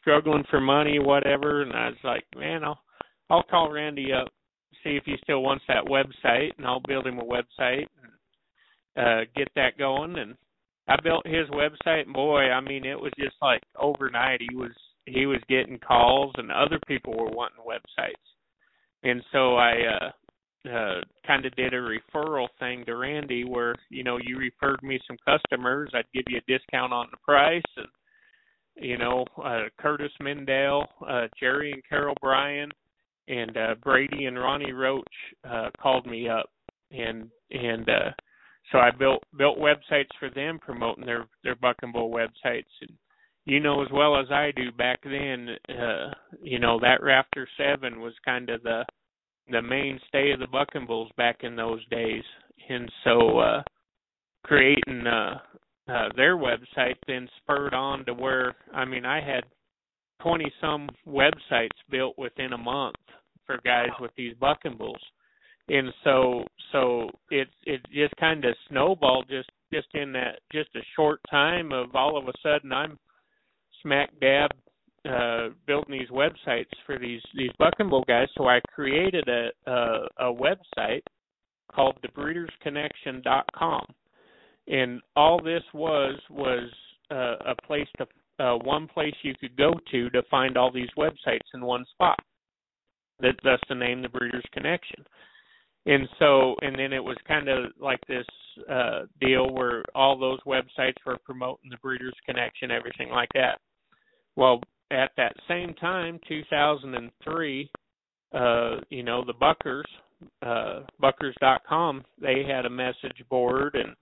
[0.00, 2.80] struggling for money, whatever, and I was like, man, I'll
[3.28, 4.28] I'll call Randy up,
[4.84, 8.12] see if he still wants that website, and I'll build him a website and
[8.96, 10.18] uh get that going.
[10.18, 10.36] And
[10.88, 14.40] I built his website, and boy, I mean, it was just like overnight.
[14.48, 14.72] He was
[15.06, 18.14] he was getting calls, and other people were wanting websites,
[19.02, 20.10] and so I uh
[20.68, 24.98] uh kind of did a referral thing to Randy where you know you referred me
[25.06, 27.86] some customers I'd give you a discount on the price and
[28.76, 32.70] you know, uh, Curtis Mendel, uh, Jerry and Carol Bryan,
[33.28, 35.04] and uh, Brady and Ronnie Roach
[35.48, 36.50] uh, called me up,
[36.90, 38.10] and and uh,
[38.72, 42.64] so I built built websites for them promoting their their Buck and Bull websites.
[42.80, 42.92] And
[43.44, 46.10] you know as well as I do, back then, uh,
[46.42, 48.84] you know that Rafter Seven was kind of the
[49.50, 52.24] the mainstay of the Buck and Bulls back in those days,
[52.68, 53.62] and so uh,
[54.44, 55.38] creating uh,
[55.88, 59.44] uh, their website then spurred on to where I mean I had
[60.20, 62.96] twenty some websites built within a month
[63.46, 65.00] for guys with these bucking bulls,
[65.68, 70.80] and so so it it just kind of snowballed just just in that just a
[70.96, 72.98] short time of all of a sudden I'm
[73.82, 74.50] smack dab
[75.08, 78.28] uh building these websites for these these bucking bull guys.
[78.36, 81.02] So I created a a, a website
[81.72, 83.86] called thebreedersconnection.com
[84.68, 86.70] and all this was was
[87.10, 88.06] uh, a place to
[88.38, 92.18] uh, one place you could go to to find all these websites in one spot.
[93.20, 95.04] That that's the name, the Breeders Connection.
[95.86, 98.26] And so, and then it was kind of like this
[98.68, 103.60] uh, deal where all those websites were promoting the Breeders Connection, everything like that.
[104.34, 107.70] Well, at that same time, 2003,
[108.34, 109.86] uh, you know, the Buckers,
[110.42, 113.94] uh, Buckers.com, they had a message board and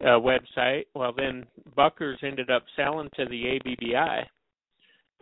[0.00, 0.84] a website.
[0.94, 4.26] Well, then Buckers ended up selling to the ABBI,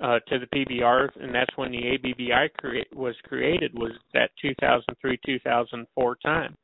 [0.03, 3.73] uh, to the PBR, and that's when the ABBI crea- was created.
[3.75, 6.57] Was that 2003 2004 time?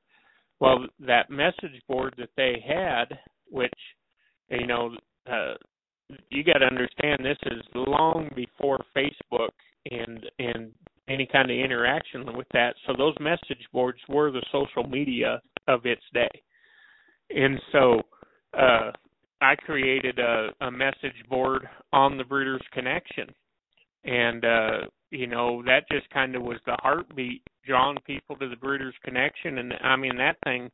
[0.60, 3.16] Well, that message board that they had,
[3.48, 3.72] which
[4.50, 4.94] you know,
[5.30, 5.54] uh,
[6.30, 9.50] you got to understand this is long before Facebook
[9.90, 10.72] and and
[11.08, 12.74] any kind of interaction with that.
[12.86, 16.28] So those message boards were the social media of its day.
[17.30, 18.02] And so
[18.58, 18.92] uh
[19.40, 23.28] I created a, a message board on the Breeders Connection.
[24.04, 24.78] And uh
[25.10, 29.58] you know, that just kind of was the heartbeat drawing people to the Breeders Connection
[29.58, 30.70] and I mean that thing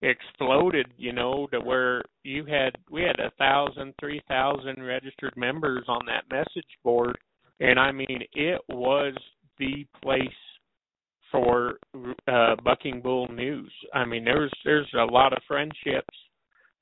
[0.00, 5.84] exploded, you know, to where you had we had a thousand, three thousand registered members
[5.88, 7.18] on that message board
[7.60, 9.14] and I mean it was
[9.58, 10.28] the place
[11.30, 11.78] for
[12.26, 13.72] uh bucking bull news.
[13.94, 16.14] I mean there's there's a lot of friendships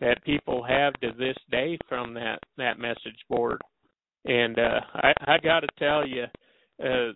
[0.00, 3.60] that people have to this day from that that message board.
[4.24, 6.24] And uh I I got to tell you
[6.82, 7.12] uh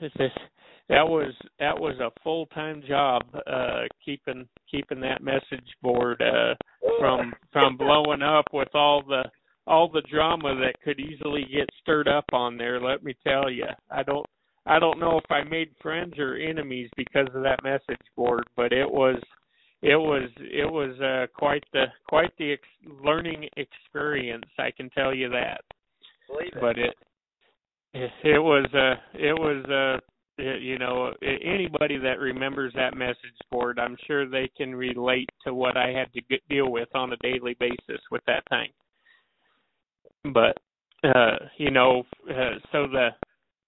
[0.88, 6.54] that was that was a full time job uh keeping keeping that message board uh
[6.98, 9.24] from from blowing up with all the
[9.66, 13.66] all the drama that could easily get stirred up on there let me tell you
[13.90, 14.26] i don't
[14.66, 18.72] i don't know if i made friends or enemies because of that message board but
[18.72, 19.20] it was
[19.82, 25.14] it was it was uh quite the quite the ex- learning experience i can tell
[25.14, 25.60] you that
[26.28, 26.60] Believe it.
[26.60, 26.94] but it
[28.24, 30.00] it, was uh it was uh
[30.38, 33.16] it, you know anybody that remembers that message
[33.50, 37.12] board i'm sure they can relate to what i had to get, deal with on
[37.12, 38.68] a daily basis with that thing
[40.32, 40.56] but
[41.08, 43.08] uh you know uh, so the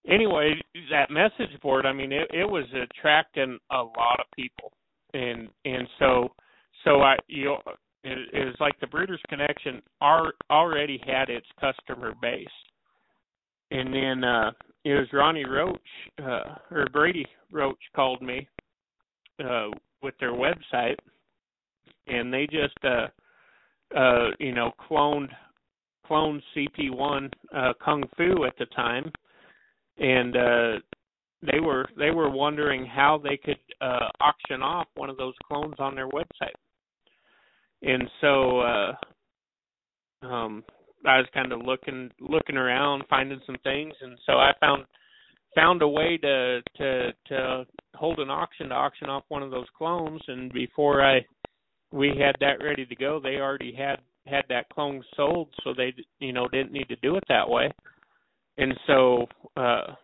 [0.09, 0.55] anyway
[0.91, 4.73] that message board i mean it it was attracting a lot of people.
[5.15, 6.29] And and so
[6.85, 7.59] so i you know
[8.05, 12.47] it, it was like the breeders connection are already had its customer base.
[13.71, 14.51] And then uh
[14.85, 15.81] it was ronnie roach
[16.23, 18.49] uh or brady roach called me
[19.45, 19.69] uh
[20.03, 20.97] with their website.
[22.07, 23.09] And they just uh
[23.97, 25.31] uh you know cloned
[26.09, 29.11] cloned cp1 uh kung fu at the time
[29.99, 30.73] and uh
[31.43, 35.75] they were they were wondering how they could uh auction off one of those clones
[35.79, 36.55] on their website.
[37.83, 38.93] And so uh
[40.23, 40.65] um
[41.07, 43.95] I was kind of looking looking around finding some things.
[44.01, 44.85] And so I found
[45.55, 49.69] found a way to to to hold an auction to auction off one of those
[49.77, 50.21] clones.
[50.27, 51.25] And before I
[51.93, 55.49] we had that ready to go they already had had that clone sold.
[55.63, 57.71] So they you know didn't need to do it that way
[58.59, 59.95] and so uh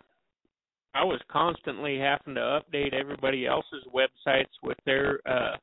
[0.97, 5.57] I was constantly having to update everybody else's websites with their uh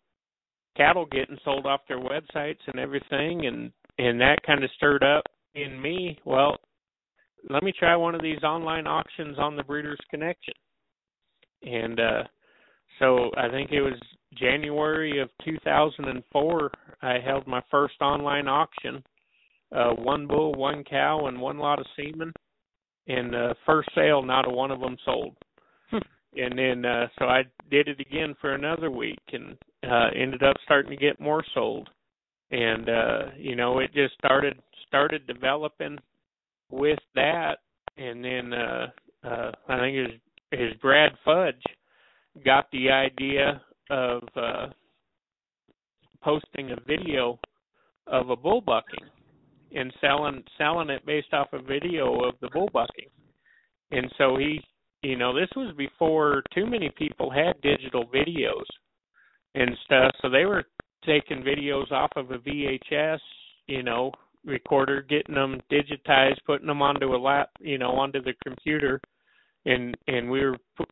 [0.78, 5.24] cattle getting sold off their websites and everything and and that kind of stirred up
[5.56, 6.58] in me well
[7.50, 10.54] let me try one of these online auctions on the breeders connection.
[11.64, 12.24] And uh
[13.00, 14.00] so i think it was
[14.38, 19.04] january of 2004 i held my first online auction
[19.76, 22.32] uh one bull one cow and one lot of semen
[23.08, 25.36] and uh first sale not a one of them sold.
[25.92, 30.56] And then uh so i did it again for another week and uh ended up
[30.64, 31.90] starting to get more sold.
[32.52, 35.98] And uh you know it just started started developing
[36.70, 37.58] with that.
[37.98, 38.88] And then uh
[39.24, 40.20] uh i think it was,
[40.52, 41.64] it was brad fudge
[42.46, 44.68] got the idea of uh
[46.22, 47.40] posting a video
[48.08, 49.08] of a bull bucking
[49.76, 53.10] and selling selling it based off a video of the bull bucking.
[53.92, 54.62] And so he
[55.02, 58.66] you know this was before too many people had digital videos
[59.56, 60.12] and stuff.
[60.22, 60.64] So they were
[61.06, 63.20] taking videos off of a VHS
[63.68, 64.12] you know
[64.46, 69.00] recorder getting them digitized putting them onto a lap you know onto the computer.
[69.66, 70.86] And and we were p-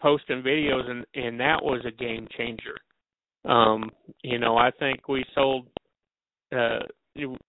[0.00, 2.76] posting videos and and that was a game changer.
[3.44, 3.90] Um
[4.22, 5.66] you know i think we sold
[6.54, 6.80] uh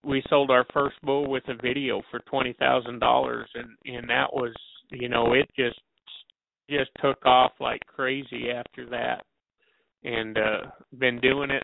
[0.03, 4.31] we sold our first bull with a video for twenty thousand dollars and and that
[4.33, 4.53] was
[4.89, 5.79] you know it just
[6.69, 9.23] just took off like crazy after that.
[10.03, 11.63] And uh been doing it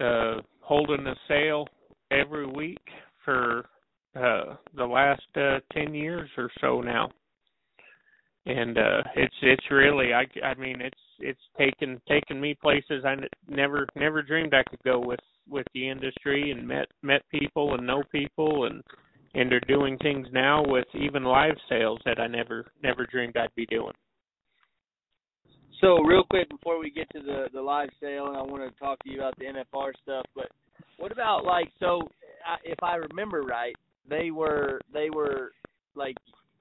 [0.00, 1.66] uh holding a sale
[2.10, 2.82] every week
[3.24, 3.66] for
[4.16, 7.10] uh the last uh 10 years or so now
[8.46, 13.14] and uh it's it's really i i mean it's it's taken taken me places i
[13.48, 17.86] never never dreamed i could go with with the industry and met met people and
[17.86, 18.82] know people and
[19.34, 23.54] and are doing things now with even live sales that i never never dreamed i'd
[23.54, 23.92] be doing
[25.80, 28.78] So real quick before we get to the the live sale, and I want to
[28.78, 30.26] talk to you about the NFR stuff.
[30.34, 30.48] But
[30.98, 32.02] what about like so?
[32.64, 33.74] If I remember right,
[34.08, 35.52] they were they were
[35.94, 36.16] like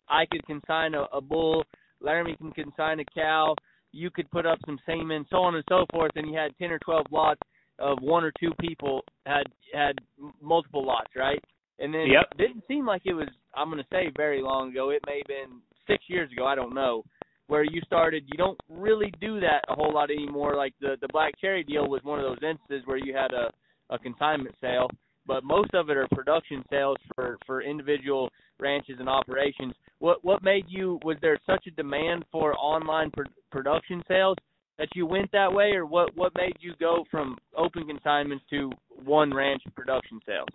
[0.09, 1.63] I could consign a, a bull,
[2.01, 3.55] Laramie can consign a cow,
[3.91, 6.71] you could put up some semen, so on and so forth, and you had ten
[6.71, 7.41] or twelve lots
[7.79, 9.43] of one or two people had
[9.73, 9.95] had
[10.41, 11.43] multiple lots, right?
[11.79, 12.27] And then Yep.
[12.31, 14.89] it didn't seem like it was I'm going to say very long ago.
[14.89, 16.45] It may have been six years ago.
[16.45, 17.03] I don't know.
[17.47, 20.55] Where you started, you don't really do that a whole lot anymore.
[20.55, 23.51] Like the the Black Cherry deal was one of those instances where you had a
[23.89, 24.87] a consignment sale,
[25.29, 29.73] but most of it are production sales for for individual ranches and operations.
[29.99, 30.99] What what made you?
[31.05, 34.37] Was there such a demand for online pr- production sales
[34.79, 38.71] that you went that way, or what what made you go from open consignments to
[39.05, 40.49] one ranch production sales?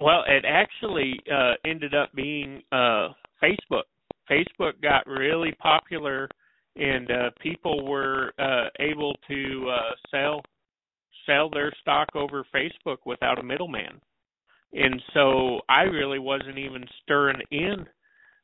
[0.00, 3.08] Well, it actually uh, ended up being uh,
[3.42, 3.84] Facebook.
[4.30, 6.30] Facebook got really popular,
[6.76, 10.40] and uh, people were uh, able to uh, sell
[11.26, 14.00] sell their stock over Facebook without a middleman.
[14.74, 17.86] And so I really wasn't even stirring in,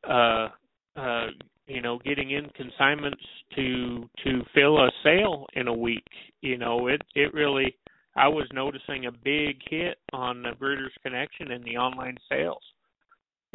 [0.09, 0.49] uh,
[0.97, 1.27] uh,
[1.67, 3.23] you know, getting in consignments
[3.57, 6.07] to to fill a sale in a week.
[6.41, 7.77] You know, it it really
[8.17, 12.63] I was noticing a big hit on the Breeders Connection and the online sales,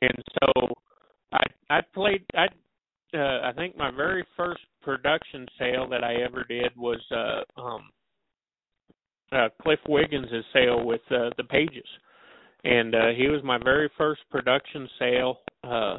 [0.02, 0.74] and so
[1.32, 2.48] I I played I
[3.18, 7.90] uh, I think my very first production sale that I ever did was uh, um,
[9.32, 11.88] uh, Cliff Wiggins' sale with uh, the Pages,
[12.66, 15.98] and uh, he was my very first production sale uh,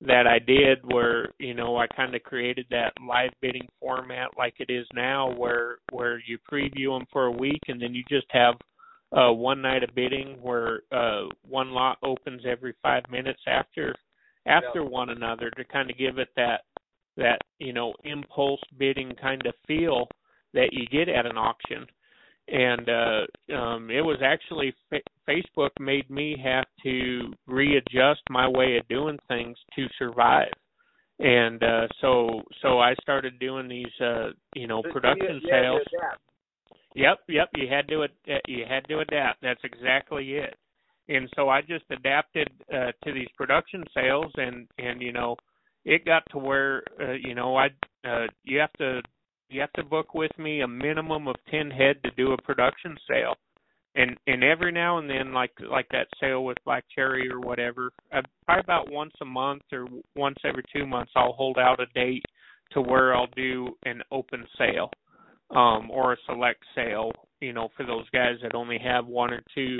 [0.00, 4.54] that I did where you know I kind of created that live bidding format like
[4.58, 8.26] it is now, where where you preview them for a week and then you just
[8.30, 8.54] have
[9.16, 13.94] uh, one night of bidding where uh, one lot opens every five minutes after
[14.46, 16.62] after one another to kind of give it that
[17.16, 20.08] that you know impulse bidding kind of feel
[20.52, 21.86] that you get at an auction
[22.48, 28.76] and uh um it was actually fa- Facebook made me have to readjust my way
[28.78, 30.52] of doing things to survive
[31.18, 35.80] and uh so so I started doing these uh you know production sales
[36.96, 37.50] Yep, yep.
[37.54, 39.42] You had to ad- you had to adapt.
[39.42, 40.56] That's exactly it.
[41.08, 45.36] And so I just adapted uh, to these production sales, and and you know,
[45.84, 47.66] it got to where uh, you know I
[48.08, 49.02] uh, you have to
[49.48, 52.96] you have to book with me a minimum of ten head to do a production
[53.08, 53.34] sale,
[53.94, 57.90] and and every now and then like like that sale with Black Cherry or whatever,
[58.12, 61.86] uh, probably about once a month or once every two months I'll hold out a
[61.94, 62.24] date
[62.72, 64.90] to where I'll do an open sale
[65.50, 69.42] um, or a select sale, you know, for those guys that only have one or
[69.54, 69.78] two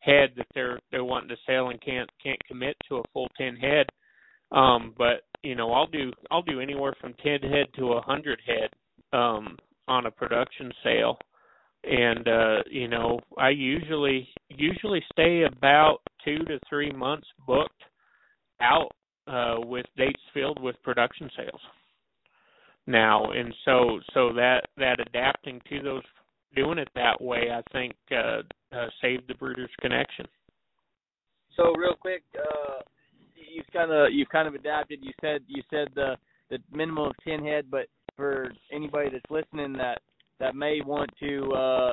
[0.00, 3.56] head that they're they're wanting to sell and can't can't commit to a full ten
[3.56, 3.86] head.
[4.52, 8.40] Um, but you know, I'll do I'll do anywhere from ten head to a hundred
[8.46, 8.70] head
[9.12, 9.56] um,
[9.88, 11.18] on a production sale,
[11.84, 17.82] and uh, you know, I usually usually stay about two to three months booked
[18.60, 18.90] out
[19.26, 21.60] uh, with dates filled with production sales.
[22.86, 26.02] Now and so so that that adapting to those
[26.56, 28.40] doing it that way i think uh,
[28.74, 30.26] uh saved the breeders connection.
[31.56, 32.80] So real quick, uh,
[33.34, 35.00] you've kind of you've kind of adapted.
[35.02, 36.16] You said you said the
[36.48, 37.86] the minimum of ten head, but
[38.20, 40.02] for anybody that's listening that
[40.40, 41.92] that may want to uh,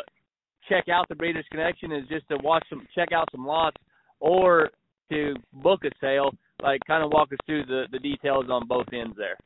[0.68, 3.78] check out the Breeders Connection is just to watch some check out some lots
[4.20, 4.70] or
[5.10, 6.32] to book a sale.
[6.62, 9.38] Like kind of walk us through the the details on both ends there.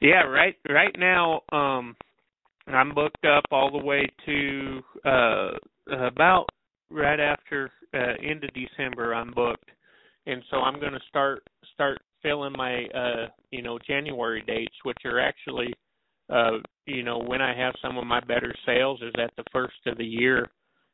[0.00, 1.94] yeah right right now um
[2.68, 5.50] i'm booked up all the way to uh
[6.06, 6.46] about
[6.90, 9.70] right after uh end of december i'm booked
[10.26, 11.42] and so i'm going to start
[11.74, 15.72] start filling my uh you know january dates which are actually
[16.30, 19.74] uh you know when i have some of my better sales is at the first
[19.86, 20.50] of the year.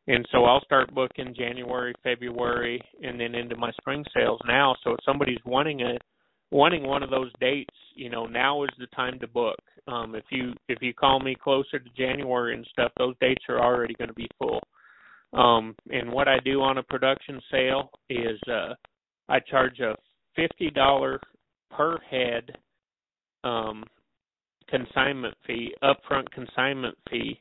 [0.08, 4.74] And so i'll start booking january february and then into my spring sales now.
[4.82, 5.98] So if somebody's wanting a
[6.50, 9.58] wanting one of those dates you know now is the time to book.
[9.86, 13.60] Um if you if you call me closer to january and stuff those dates are
[13.60, 14.60] already going to be full.
[15.32, 18.74] Um and what i do on a production sale is uh
[19.28, 19.94] i charge a
[20.34, 21.20] fifty dollar
[21.70, 22.56] per head
[23.44, 23.84] um
[24.70, 27.38] consignment fee upfront consignment fee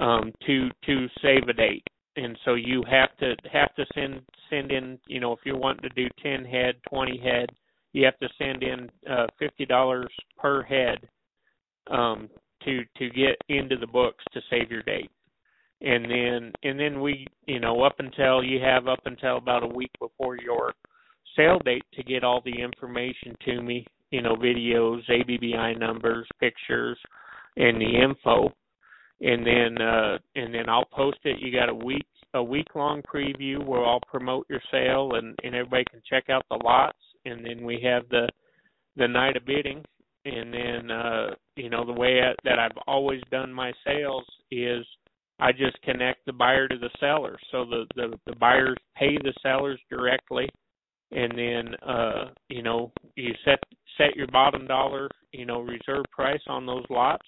[0.00, 1.86] um to to save a date.
[2.16, 5.88] And so you have to have to send send in you know if you're wanting
[5.88, 7.50] to do ten head twenty head
[7.92, 10.98] you have to send in uh fifty dollars per head
[11.90, 12.28] um
[12.64, 15.10] to to get into the books to save your date.
[15.82, 19.74] And then and then we you know up until you have up until about a
[19.74, 20.72] week before your
[21.36, 26.98] sale date to get all the information to me you know videos abbi numbers pictures
[27.56, 28.52] and the info,
[29.20, 31.40] and then uh, and then I'll post it.
[31.40, 35.54] You got a week a week long preview where I'll promote your sale and and
[35.54, 38.28] everybody can check out the lots, and then we have the
[38.96, 39.84] the night of bidding,
[40.24, 41.26] and then uh,
[41.56, 44.84] you know the way I, that I've always done my sales is
[45.38, 47.38] I just connect the buyer to the seller.
[47.50, 50.48] So the the, the buyers pay the sellers directly
[51.12, 53.58] and then uh you know you set
[53.96, 57.26] set your bottom dollar you know reserve price on those lots.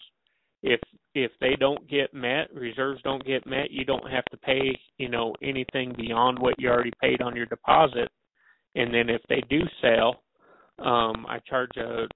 [0.63, 0.81] If
[1.15, 5.09] if they don't get met reserves don't get met you don't have to pay you
[5.09, 8.09] know anything beyond what you already paid on your deposit.
[8.75, 10.23] And then if they do sell
[10.81, 12.07] um i charge a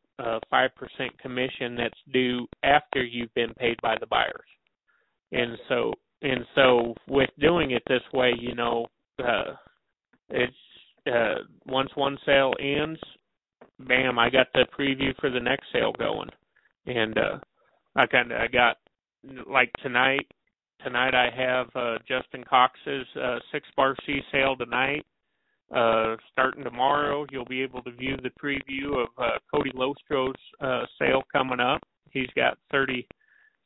[0.51, 4.49] five percent commission that's due after you've been paid by the buyers.
[5.31, 8.87] And so and so with doing it this way you know
[9.25, 9.55] uh
[10.31, 10.57] it's
[11.11, 13.01] uh once one sale ends,
[13.81, 16.31] bam, I got the preview for the next sale going.
[16.87, 17.39] And uh
[17.97, 18.77] I kinda I got
[19.47, 20.27] like tonight
[20.85, 25.05] tonight I have uh Justin Cox's uh six bar C sale tonight.
[25.75, 30.85] Uh starting tomorrow you'll be able to view the preview of uh Cody Lostro's uh
[30.99, 31.81] sale coming up.
[32.11, 33.07] He's got thirty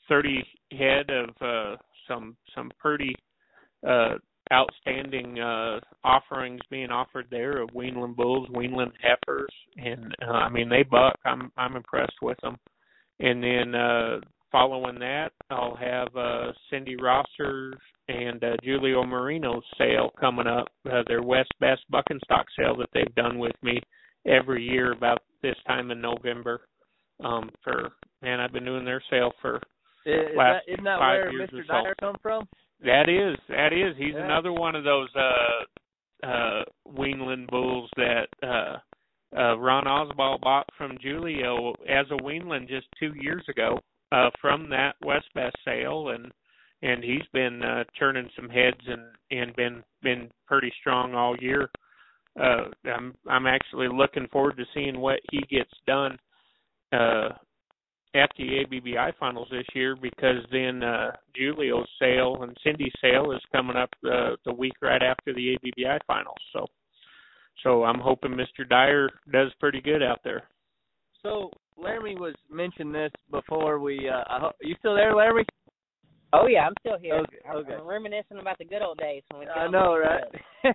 [0.09, 1.77] thirty head of uh
[2.09, 3.15] some some pretty
[3.87, 4.15] uh
[4.53, 10.69] outstanding uh offerings being offered there of weanling bulls, weanling heifers, and uh, I mean
[10.69, 11.17] they buck.
[11.25, 12.57] I'm I'm impressed with them.
[13.19, 14.21] And then uh
[14.53, 17.75] following that, I'll have uh Cindy Rosser's
[18.09, 20.69] and uh, Julio Marino's sale coming up.
[20.91, 23.81] Uh, their West Best Bucking Stock sale that they've done with me
[24.27, 26.61] every year about this time in November.
[27.25, 27.91] Um for
[28.23, 29.57] man, I've been doing their sale for
[30.07, 31.61] Is last that, isn't that five where years Mr.
[31.61, 31.73] or so.
[31.73, 32.49] Dyer come from?
[32.85, 33.97] That is, that is.
[33.97, 34.25] He's Yeah.
[34.27, 35.65] another one of those uh
[36.27, 36.65] uh
[36.99, 38.77] weanling bulls that uh
[39.39, 43.79] uh Ron Oswald bought from Julio as a weanling just two years ago,
[44.13, 46.33] uh from that West Best sale and
[46.83, 51.69] and he's been uh churning some heads and and been been pretty strong all year.
[52.41, 56.19] Uh I'm I'm actually looking forward to seeing what he gets done
[56.93, 57.31] uh
[58.15, 63.41] at the ABBI finals this year because then uh Julio's sale and Cindy's sale is
[63.53, 66.39] coming up uh, the week right after the ABBI finals.
[66.53, 66.67] So
[67.63, 68.69] so I'm hoping Mr.
[68.69, 70.45] Dyer does pretty good out there.
[71.23, 74.09] So Laramie was mentioned this before we.
[74.09, 75.45] Uh, I ho- you still there, Laramie?
[76.33, 77.15] Oh yeah, I'm still here.
[77.15, 77.75] Okay, I'm, okay.
[77.75, 79.47] I'm reminiscing about the good old days when we.
[79.47, 80.25] I know, right?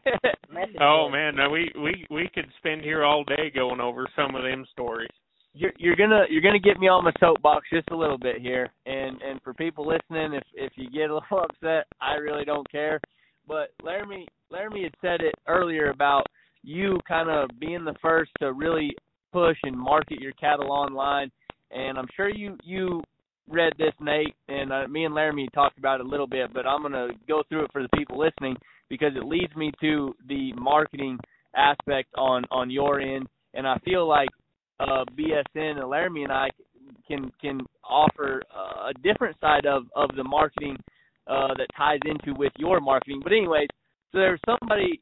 [0.80, 4.44] Oh man, no, we we we could spend here all day going over some of
[4.44, 5.10] them stories.
[5.54, 8.70] You're you're gonna you're gonna get me on my soapbox just a little bit here,
[8.86, 12.70] and and for people listening, if if you get a little upset, I really don't
[12.72, 13.00] care.
[13.48, 16.26] But Laramie Laramie had said it earlier about
[16.64, 18.92] you kind of being the first to really
[19.34, 21.32] push and market your cattle online,
[21.72, 23.04] and I'm sure you you
[23.50, 26.66] read this, Nate, and uh, me and Laramie talked about it a little bit, but
[26.66, 28.56] I'm gonna go through it for the people listening
[28.90, 31.18] because it leads me to the marketing
[31.58, 34.30] aspect on on your end, and I feel like
[34.82, 36.50] uh, BSN and Laramie and I
[37.08, 40.78] can can offer uh, a different side of of the marketing
[41.28, 43.22] uh, that ties into with your marketing.
[43.24, 43.68] But anyways,
[44.12, 45.00] so there's somebody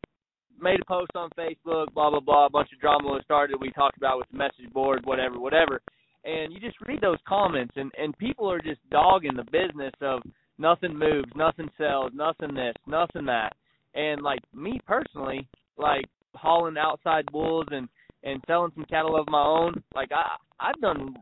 [0.62, 3.58] made a post on Facebook, blah blah blah, a bunch of drama was started.
[3.60, 5.82] We talked about with the message board, whatever, whatever.
[6.26, 10.22] And you just read those comments, and and people are just dogging the business of
[10.58, 13.54] nothing moves, nothing sells, nothing this, nothing that.
[13.96, 16.06] And like me personally, like
[16.36, 17.88] hauling outside bulls and
[18.24, 21.16] and selling some cattle of my own, like I I've done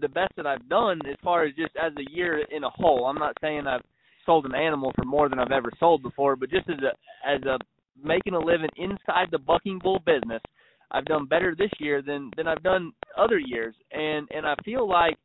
[0.00, 3.06] the best that I've done as far as just as a year in a whole.
[3.06, 3.84] I'm not saying I've
[4.24, 7.42] sold an animal for more than I've ever sold before, but just as a as
[7.42, 7.58] a
[8.02, 10.42] making a living inside the bucking bull business,
[10.90, 13.74] I've done better this year than than I've done other years.
[13.92, 15.16] And and I feel like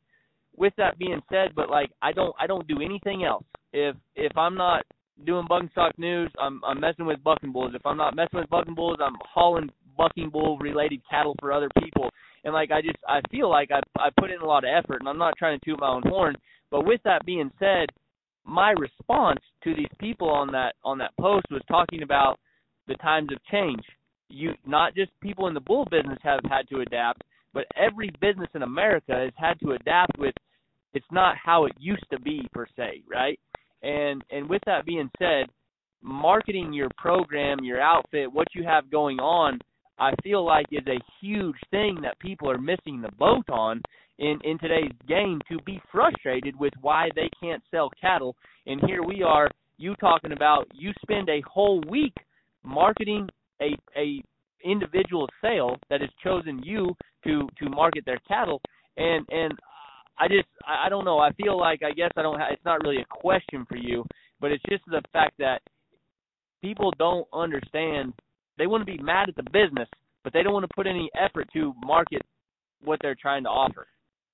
[0.56, 3.44] with that being said, but like I don't I don't do anything else.
[3.72, 4.84] If if I'm not
[5.26, 7.72] doing bucking stock news, I'm I'm messing with bucking bulls.
[7.74, 11.68] If I'm not messing with bucking bulls, I'm hauling bucking bull related cattle for other
[11.82, 12.10] people.
[12.44, 15.00] And like I just I feel like I I put in a lot of effort
[15.00, 16.34] and I'm not trying to toot my own horn,
[16.70, 17.86] but with that being said,
[18.44, 22.38] my response to these people on that on that post was talking about
[22.88, 23.82] the times of change.
[24.28, 27.22] You not just people in the bull business have had to adapt,
[27.54, 30.34] but every business in America has had to adapt with
[30.94, 33.38] it's not how it used to be per se, right?
[33.82, 35.46] And and with that being said,
[36.02, 39.60] marketing your program, your outfit, what you have going on,
[39.98, 43.82] I feel like is a huge thing that people are missing the boat on
[44.18, 48.36] in in today's game to be frustrated with why they can't sell cattle.
[48.66, 52.14] And here we are, you talking about you spend a whole week
[52.64, 53.28] marketing
[53.60, 54.22] a a
[54.64, 58.60] individual sale that has chosen you to to market their cattle
[58.96, 59.52] and and
[60.18, 61.18] I just I don't know.
[61.18, 62.38] I feel like I guess I don't.
[62.38, 64.04] have it's not really a question for you,
[64.40, 65.62] but it's just the fact that
[66.62, 68.12] people don't understand.
[68.62, 69.88] They want to be mad at the business,
[70.22, 72.22] but they don't want to put any effort to market
[72.80, 73.88] what they're trying to offer.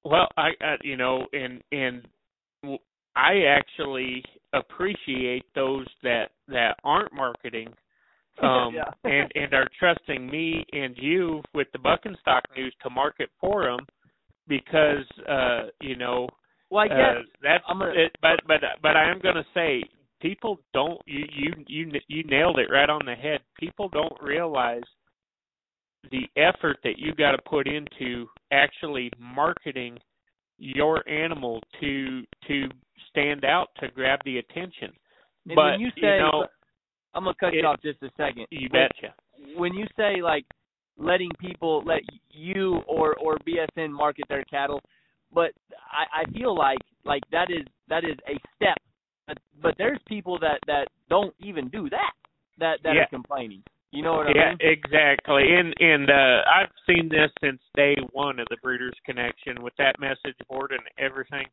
[0.04, 2.06] Well, I, I you know, and and
[3.16, 4.22] I actually
[4.52, 7.68] appreciate those that that aren't marketing
[8.42, 8.90] um Yeah.
[9.04, 13.64] and and are trusting me and you with the Bucking Stock news to market for
[13.64, 13.80] them
[14.46, 16.28] because uh you know
[16.70, 19.44] Well, I uh, guess that's I'm gonna- it, but but but I am going to
[19.54, 19.82] say
[20.20, 23.40] people don't you you you you nailed it right on the head.
[23.58, 24.82] People don't realize
[26.10, 29.98] the effort that you got to put into actually marketing
[30.58, 32.68] your animal to to
[33.10, 34.92] stand out to grab the attention.
[35.46, 36.46] and but when you say know,
[37.14, 38.46] I'm gonna cut it- you off just a second.
[38.50, 39.14] you When- betcha.
[39.56, 40.44] when you say like
[40.96, 44.80] letting people let you or or BSN market their cattle,
[45.32, 45.52] but
[45.92, 48.78] I, I feel like like that is that is a step.
[49.28, 52.12] But, but there's people that that don't even do that
[52.58, 53.02] that that Yeah.
[53.02, 53.62] are complaining.
[53.92, 54.58] You know what I yeah, mean?
[54.60, 55.54] exactly.
[55.54, 59.98] And and uh I've seen this since day one of the Breeders Connection with that
[60.00, 61.46] message board and everything.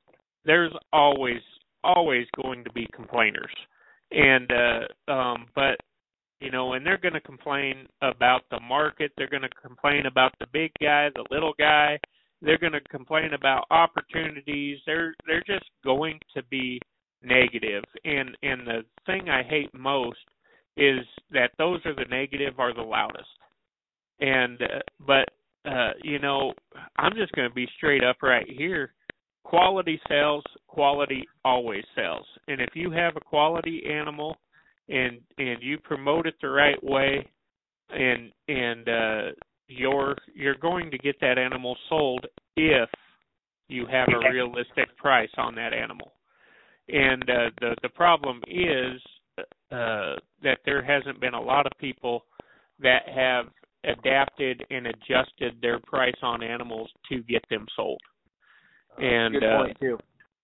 [0.44, 1.42] There's always
[1.84, 3.54] always going to be complainers.
[4.12, 5.78] And uh um but
[6.42, 10.34] you know, and they're going to complain about the market, they're going to complain about
[10.40, 11.98] the big guy, the little guy,
[12.42, 14.80] they're going to complain about opportunities.
[14.86, 16.82] They're they're just going to be
[17.26, 17.84] negative.
[18.04, 20.20] And and the thing I hate most
[20.78, 21.00] is
[21.32, 23.30] that those are the negative are the loudest.
[24.20, 25.30] And uh, but
[25.70, 26.54] uh you know,
[26.98, 28.94] I'm just going to be straight up right here.
[29.44, 32.26] Quality sells, quality always sells.
[32.48, 34.38] And if you have a quality animal
[34.90, 37.28] and and you promote it the right way
[37.90, 39.32] and and uh
[39.68, 42.90] you're you're going to get that animal sold if
[43.68, 46.12] you have a realistic price on that animal.
[46.90, 49.02] And uh the the problem is
[49.72, 52.26] uh that there hasn't been a lot of people
[52.80, 53.46] that have
[53.84, 58.00] adapted and adjusted their price on animals to get them sold.
[58.98, 59.98] And uh point too.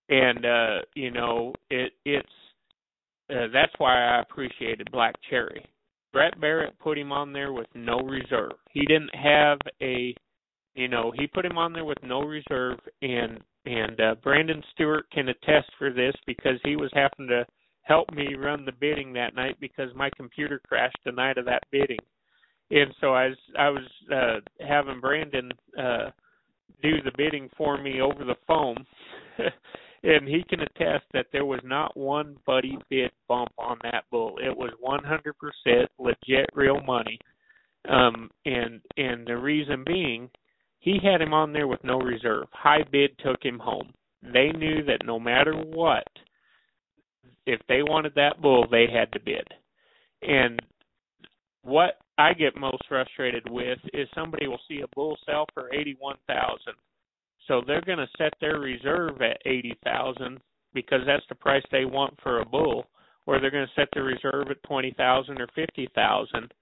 [0.08, 2.28] and uh you know it it's
[3.30, 5.64] uh, that's why I appreciated Black Cherry.
[6.12, 8.52] Brett Barrett put him on there with no reserve.
[8.70, 10.14] He didn't have a
[10.74, 15.10] you know, he put him on there with no reserve and and uh Brandon Stewart
[15.12, 17.46] can attest for this because he was having to
[17.82, 21.62] help me run the bidding that night because my computer crashed the night of that
[21.70, 21.98] bidding.
[22.70, 26.10] And so I was I was uh having Brandon uh
[26.82, 28.84] do the bidding for me over the phone.
[30.02, 34.38] and he can attest that there was not one buddy bid bump on that bull.
[34.42, 37.18] It was 100% legit real money.
[37.88, 40.30] Um and and the reason being
[40.82, 42.48] he had him on there with no reserve.
[42.50, 43.92] High bid took him home.
[44.20, 46.06] They knew that no matter what
[47.46, 49.46] if they wanted that bull, they had to bid.
[50.22, 50.60] And
[51.62, 55.96] what I get most frustrated with is somebody will see a bull sell for eighty
[56.00, 56.74] one thousand.
[57.46, 60.40] So they're gonna set their reserve at eighty thousand
[60.74, 62.86] because that's the price they want for a bull,
[63.26, 66.52] or they're gonna set their reserve at twenty thousand or fifty thousand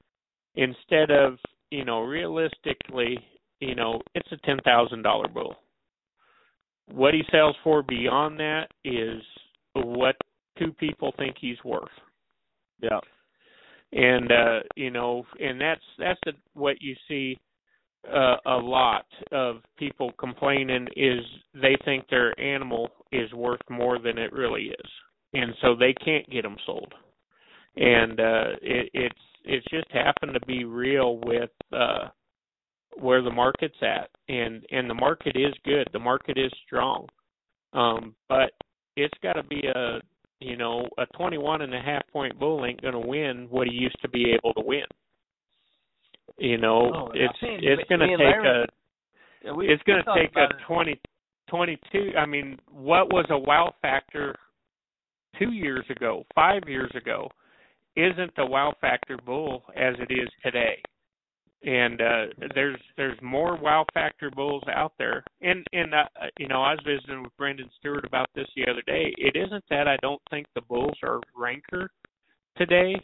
[0.57, 1.39] instead of,
[1.71, 3.19] you know, realistically,
[3.61, 5.57] you know, it's a ten thousand dollar bull.
[6.93, 9.23] What he sells for beyond that is
[9.75, 10.17] what
[10.59, 11.89] two people think he's worth
[12.83, 12.99] Yeah.
[13.93, 17.39] and uh you know and that's that's the, what you see
[18.13, 21.21] uh, a lot of people complaining is
[21.55, 24.91] they think their animal is worth more than it really is
[25.35, 26.93] and so they can't get them sold
[27.77, 32.09] and uh it it's it's just happened to be real with uh
[32.99, 37.07] where the market's at and and the market is good the market is strong
[37.73, 38.51] um but
[38.97, 40.01] it's got to be a
[40.41, 43.75] you know, a 21 and a half point bull ain't going to win what he
[43.75, 44.85] used to be able to win.
[46.39, 48.67] You know, Oh, it's mean, it's going to take Larry- a
[49.45, 50.63] Yeah, we, it's going to take a it.
[50.67, 51.01] 20
[51.49, 54.35] 22 I mean, what was a wow factor
[55.39, 57.29] 2 years ago, 5 years ago
[57.97, 60.81] isn't the wow factor bull as it is today.
[61.63, 65.23] And uh there's there's more wow factor bulls out there.
[65.43, 66.05] And and uh,
[66.39, 69.15] you know, I was visiting with Brendan Stewart about this the other day.
[69.19, 71.91] It isn't that I don't think the bulls are ranker
[72.57, 72.95] today.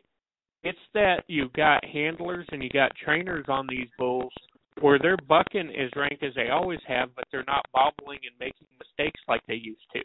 [0.63, 4.33] It's that you've got handlers and you got trainers on these bulls
[4.81, 8.67] where they're bucking as rank as they always have, but they're not bobbling and making
[8.79, 10.03] mistakes like they used to.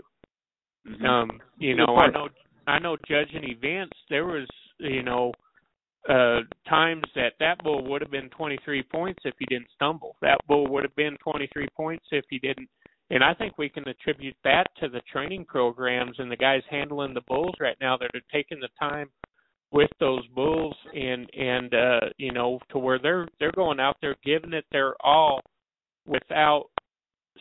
[0.89, 1.05] Mm-hmm.
[1.05, 2.29] Um, you know, I know
[2.67, 4.47] I know judging events there was,
[4.79, 5.31] you know,
[6.09, 10.15] uh times that that bull would have been 23 points if he didn't stumble.
[10.21, 12.69] That bull would have been 23 points if he didn't.
[13.11, 17.13] And I think we can attribute that to the training programs and the guys handling
[17.13, 19.09] the bulls right now that are taking the time
[19.71, 24.15] with those bulls and and uh you know to where they're they're going out there
[24.25, 25.41] giving it their all
[26.05, 26.65] without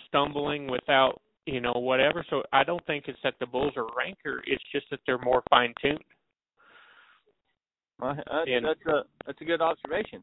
[0.06, 2.24] stumbling without you know whatever.
[2.28, 4.42] So i don't think it's that the bulls are ranker.
[4.46, 6.04] It's just that they're more fine tuned
[8.00, 10.22] well, that's, and, that's a that's a good observation.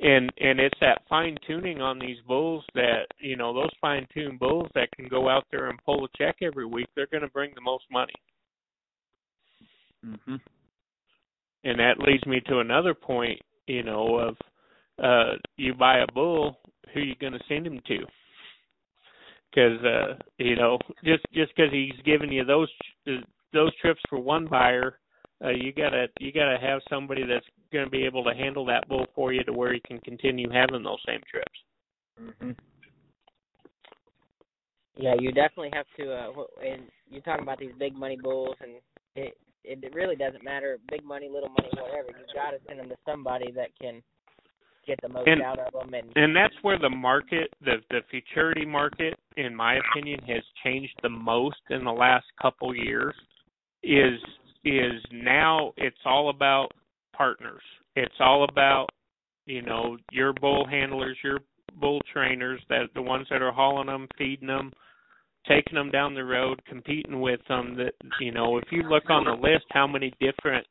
[0.00, 4.38] And and it's that fine tuning on these bulls that you know those fine tuned
[4.38, 7.28] bulls that can go out there and pull a check every week they're going to
[7.28, 8.12] bring the most money.
[10.04, 10.40] Mhm
[11.66, 14.36] and that leads me to another point you know of
[15.02, 16.58] uh you buy a bull
[16.94, 17.98] who you going to send him to?
[19.50, 22.70] Because uh you know just just because he's giving you those
[23.52, 24.98] those trips for one buyer
[25.44, 28.88] uh, you gotta you gotta have somebody that's going to be able to handle that
[28.88, 31.58] bull for you to where you can continue having those same trips.
[32.20, 32.50] Mm-hmm.
[34.96, 36.12] Yeah, you definitely have to.
[36.12, 38.72] Uh, and you're talking about these big money bulls, and
[39.14, 42.08] it it really doesn't matter big money, little money, whatever.
[42.08, 44.02] You got to send them to somebody that can
[44.86, 45.92] get the most and, out of them.
[45.92, 50.94] And and that's where the market, the the futurity market, in my opinion, has changed
[51.02, 53.14] the most in the last couple years.
[53.82, 54.18] Is
[54.66, 56.68] is now it's all about
[57.16, 57.62] partners.
[57.94, 58.88] It's all about
[59.46, 61.38] you know your bull handlers, your
[61.80, 64.72] bull trainers, that the ones that are hauling them, feeding them,
[65.48, 67.76] taking them down the road, competing with them.
[67.76, 70.66] That you know, if you look on the list, how many different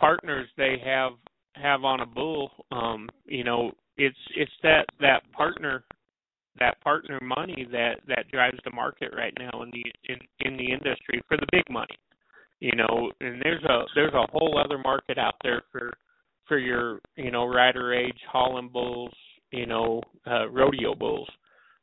[0.00, 1.12] partners they have
[1.54, 5.84] have on a bull, um, you know, it's it's that that partner
[6.58, 10.72] that partner money that that drives the market right now in the in in the
[10.72, 11.96] industry for the big money
[12.60, 15.92] you know and there's a there's a whole other market out there for
[16.46, 19.12] for your you know rider age hauling bulls
[19.52, 21.28] you know uh rodeo bulls.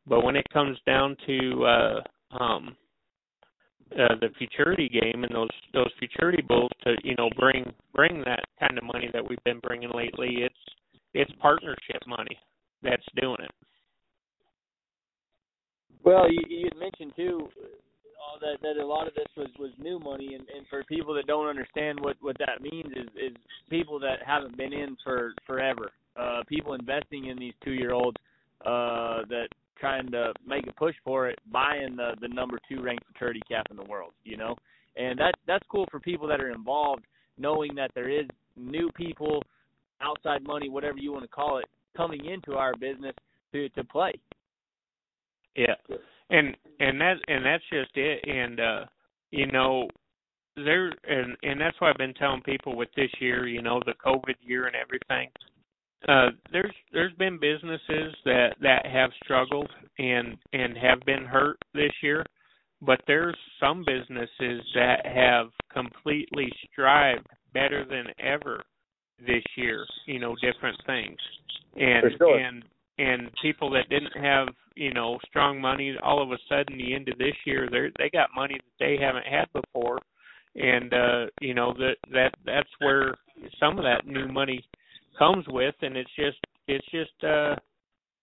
[0.08, 2.76] But when it comes down to uh um
[3.92, 8.44] uh, the futurity game and those those futurity bulls to you know bring bring that
[8.60, 10.56] kind of money that we've been bringing lately it's
[11.14, 12.38] it's partnership money
[12.82, 13.52] that's doing it.
[16.04, 17.48] Well you you mentioned too
[18.26, 20.34] uh, that that a lot of this was was new money.
[20.34, 23.36] And and for people that don't understand what what that means is is
[23.70, 28.18] people that haven't been in for forever uh people investing in these two year olds
[28.66, 29.48] uh that
[29.80, 33.66] trying to make a push for it, buying the the number two ranked futurity calf
[33.70, 34.56] in the world, you know,
[34.96, 37.04] and that that's cool for people that are involved,
[37.38, 39.44] knowing that there is new people,
[40.02, 41.66] outside money, whatever you want to call it,
[41.96, 43.14] coming into our business
[43.52, 44.14] to to play.
[45.56, 45.76] Yeah,
[46.30, 48.86] and and that and that's just it, and uh,
[49.32, 49.88] you know.
[50.58, 53.94] There and and that's why I've been telling people with this year, you know, the
[54.06, 55.28] COVID year and everything
[56.08, 61.92] uh, there's there's been businesses that that have struggled and and have been hurt this
[62.04, 62.24] year,
[62.82, 68.64] but there's some businesses that have completely strived better than ever
[69.20, 69.86] this year.
[70.06, 71.18] You know, different things,
[71.76, 72.38] and sure.
[72.38, 72.64] and
[72.98, 77.10] and people that didn't have you know strong money, all of a sudden the end
[77.10, 80.00] of this year they they got money that they haven't had before,
[80.56, 83.16] and uh, you know that that that's where
[83.60, 84.64] some of that new money
[85.18, 85.76] comes with.
[85.82, 86.38] And it's just
[86.68, 87.56] it's just uh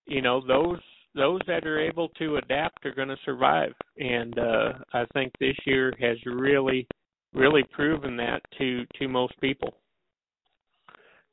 [0.06, 0.80] you know those
[1.14, 3.72] those that are able to adapt are going to survive.
[3.98, 6.86] And uh I think this year has really
[7.34, 9.74] really proven that to to most people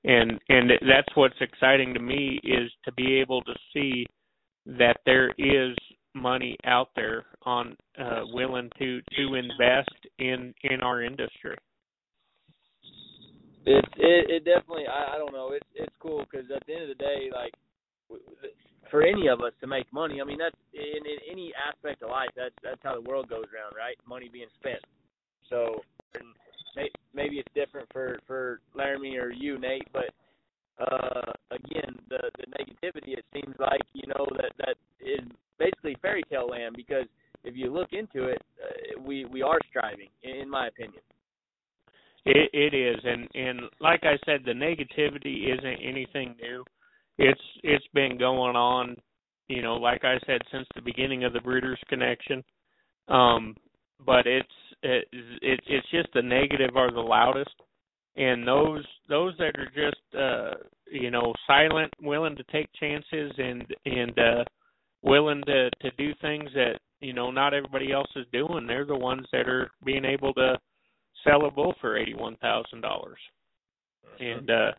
[0.04, 4.06] and and that's what's exciting to me is to be able to see
[4.66, 5.76] that there is
[6.16, 11.56] money out there on uh willing to to invest in in our industry.
[13.66, 15.52] It it, it definitely I, I don't know.
[15.54, 17.54] It's it's cool because at the end of the day like
[18.89, 22.10] for any of us to make money I mean that's in, in any aspect of
[22.10, 23.97] life that's that's how the world goes around right?
[24.08, 24.82] Money being spent.
[25.50, 25.82] So
[27.14, 30.10] maybe it's different for for Laramie or you Nate but
[30.80, 36.24] uh again the the negativity it seems like you know that that is basically fairy
[36.30, 37.06] tale land because
[37.44, 41.02] if you look into it uh, we we are striving in my opinion
[42.26, 46.64] it, it is, and and like I said, the negativity isn't anything new.
[47.18, 48.98] It's it's been going on,
[49.48, 52.44] you know, like I said, since the beginning of the Breeders' Connection.
[53.08, 53.56] Um,
[54.06, 54.48] but it's
[54.84, 57.56] it, it it's just the negative are the loudest,
[58.16, 63.66] and those those that are just uh, you know silent, willing to take chances, and
[63.86, 64.44] and uh,
[65.02, 68.68] willing to to do things that you know not everybody else is doing.
[68.68, 70.58] They're the ones that are being able to
[71.24, 73.20] sell a bull for eighty one thousand dollars.
[74.20, 74.72] And uh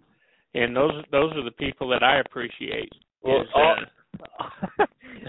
[0.55, 2.91] and those those are the people that I appreciate.
[3.23, 4.85] Well, is, uh,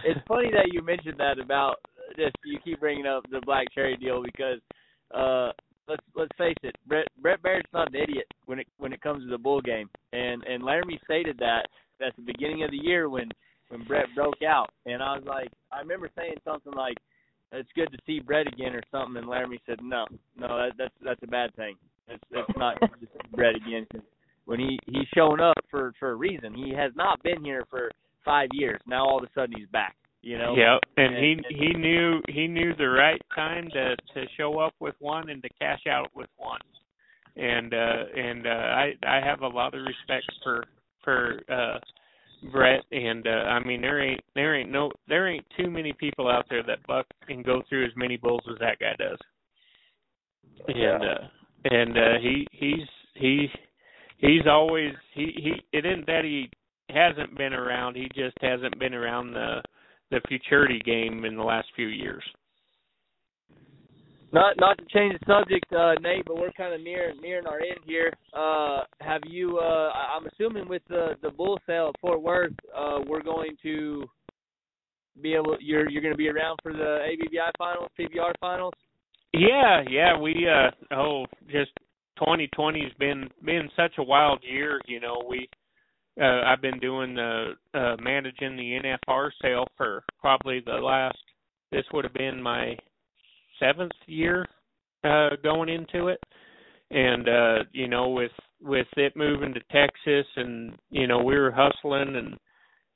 [0.05, 1.75] it's funny that you mentioned that about
[2.17, 4.59] just you keep bringing up the black cherry deal because
[5.13, 5.51] uh
[5.87, 9.23] let's let's face it, Brett Brett Baird's not an idiot when it when it comes
[9.23, 9.89] to the bull game.
[10.13, 11.67] And and Laramie stated that
[12.05, 13.29] at the beginning of the year when
[13.69, 14.69] when Brett broke out.
[14.85, 16.97] And I was like I remember saying something like
[17.51, 19.17] it's good to see Brett again or something.
[19.17, 20.05] And Laramie said no
[20.37, 21.75] no that, that's that's a bad thing.
[22.07, 23.85] It's it's not good Brett again.
[23.91, 24.01] Cause
[24.45, 26.53] when he he's showing up for for a reason.
[26.53, 27.91] He has not been here for
[28.23, 28.81] five years.
[28.87, 30.55] Now all of a sudden he's back you know?
[30.55, 34.59] Yeah and, And- he and- he knew he knew the right time to to show
[34.59, 36.59] up with one and to cash out with one.
[37.35, 40.63] And uh and uh i i have a lot of respect for
[41.03, 41.79] for uh
[42.51, 42.83] Brett.
[42.91, 46.45] And uh I mean there ain't there ain't no there ain't too many people out
[46.49, 49.19] there that buck and go through as many bulls as that guy does.
[50.67, 51.27] And uh
[51.65, 53.47] and uh he he's he
[54.17, 56.49] he's always he he it isn't that he
[56.89, 59.61] hasn't been around, he just hasn't been around the
[60.11, 62.23] the futurity game in the last few years.
[64.33, 67.59] Not not to change the subject, uh, Nate, but we're kind of near nearing our
[67.59, 68.13] end here.
[68.33, 69.57] Uh, have you?
[69.57, 74.05] Uh, I'm assuming with the the bull sale at Fort Worth, uh, we're going to
[75.21, 75.57] be able.
[75.59, 78.73] You're you're going to be around for the ABBI finals, PBR finals.
[79.33, 81.71] Yeah, yeah, we uh oh just
[82.19, 85.21] 2020's been been such a wild year, you know.
[85.27, 85.49] We
[86.19, 91.17] uh I've been doing the uh managing the NFR sale for probably the last
[91.71, 92.75] this would have been my
[93.59, 94.45] seventh year
[95.03, 96.19] uh going into it.
[96.89, 98.31] And uh you know with
[98.61, 102.33] with it moving to Texas and you know we were hustling and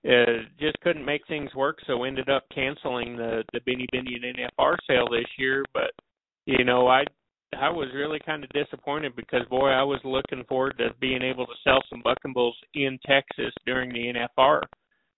[0.07, 4.75] uh just couldn't make things work so ended up canceling the the Benny Binion NFR
[4.87, 5.91] sale this year but
[6.45, 7.03] you know, I
[7.59, 11.45] I was really kind of disappointed because boy, I was looking forward to being able
[11.45, 14.61] to sell some bucking bulls in Texas during the NFR.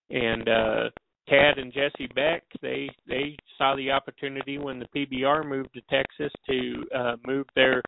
[0.09, 0.89] And uh
[1.27, 6.31] Tad and Jesse Beck, they they saw the opportunity when the PBR moved to Texas
[6.49, 7.81] to uh move their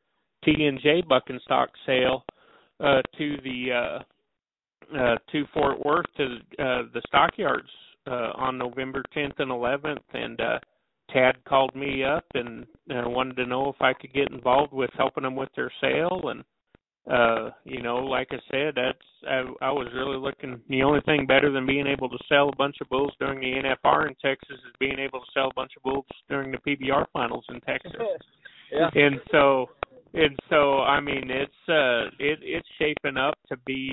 [0.43, 2.23] T and J bucking stock sale
[2.79, 6.25] uh to the uh uh to Fort Worth to
[6.59, 7.69] uh the stockyards
[8.07, 10.59] uh on November 10th and 11th and uh
[11.13, 14.89] Tad called me up and uh, wanted to know if I could get involved with
[14.97, 16.43] helping them with their sale and
[17.09, 18.97] uh you know like I said that's
[19.27, 22.55] I, I was really looking the only thing better than being able to sell a
[22.55, 25.71] bunch of bulls during the NFR in Texas is being able to sell a bunch
[25.77, 27.93] of bulls during the PBR finals in Texas
[28.71, 28.89] yeah.
[28.93, 29.67] and so
[30.13, 33.91] and so I mean it's uh it it's shaping up to be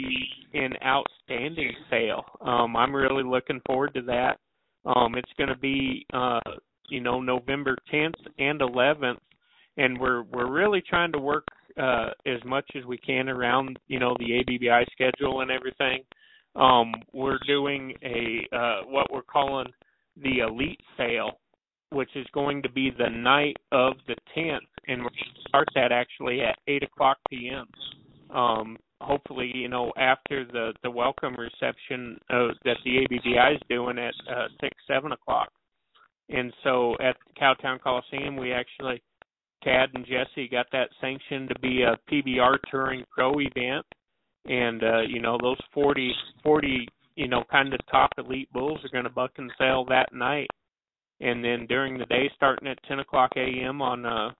[0.54, 2.24] an outstanding sale.
[2.40, 4.38] Um I'm really looking forward to that.
[4.84, 6.40] Um it's going to be uh
[6.88, 9.18] you know November 10th and 11th
[9.76, 11.46] and we're we're really trying to work
[11.80, 16.02] uh as much as we can around you know the ABBI schedule and everything.
[16.54, 19.66] Um we're doing a uh what we're calling
[20.22, 21.38] the elite sale
[21.90, 24.58] which is going to be the night of the 10th,
[24.88, 27.66] and we're going to start that actually at 8 o'clock p.m.
[28.36, 33.98] Um, hopefully, you know, after the the welcome reception uh, that the ABBI is doing
[33.98, 35.50] at uh, 6, 7 o'clock.
[36.28, 39.02] And so at Cowtown Coliseum, we actually,
[39.62, 43.86] Tad and Jesse got that sanctioned to be a PBR Touring Pro event.
[44.46, 46.12] And, uh, you know, those 40,
[46.42, 50.12] 40, you know, kind of top elite bulls are going to buck and sell that
[50.12, 50.48] night
[51.20, 53.80] and then during the day starting at 10 o'clock a.m.
[53.80, 54.30] on uh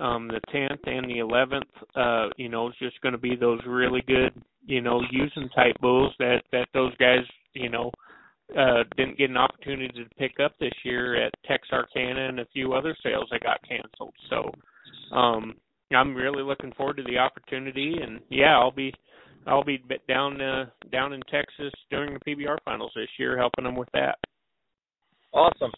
[0.00, 1.62] um the 10th and the 11th
[1.96, 4.32] uh you know it's just going to be those really good
[4.66, 7.24] you know using type bulls that that those guys
[7.54, 7.90] you know
[8.56, 12.72] uh didn't get an opportunity to pick up this year at Texarkana and a few
[12.72, 14.50] other sales that got canceled so
[15.14, 15.54] um
[15.94, 18.92] I'm really looking forward to the opportunity and yeah I'll be
[19.46, 23.76] I'll be down uh down in Texas during the PBR finals this year helping them
[23.76, 24.18] with that
[25.32, 25.72] Awesome.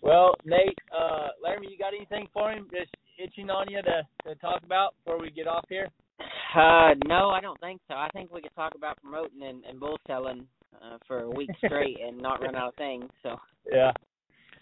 [0.00, 2.68] Well, Nate, uh, Laramie, you got anything for him?
[2.70, 5.88] Just itching on you to, to talk about before we get off here?
[6.54, 7.94] Uh, no, I don't think so.
[7.94, 10.46] I think we could talk about promoting and, and bull selling
[10.82, 13.10] uh, for a week straight and not run out of things.
[13.22, 13.36] So
[13.72, 13.92] Yeah.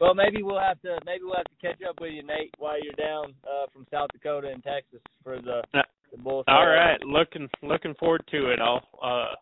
[0.00, 2.82] Well, maybe we'll have to maybe we'll have to catch up with you, Nate, while
[2.82, 5.62] you're down uh, from South Dakota and Texas for the
[6.10, 6.42] the bull.
[6.48, 6.74] All sale.
[6.74, 8.58] right, looking looking forward to it.
[8.58, 9.34] I'll uh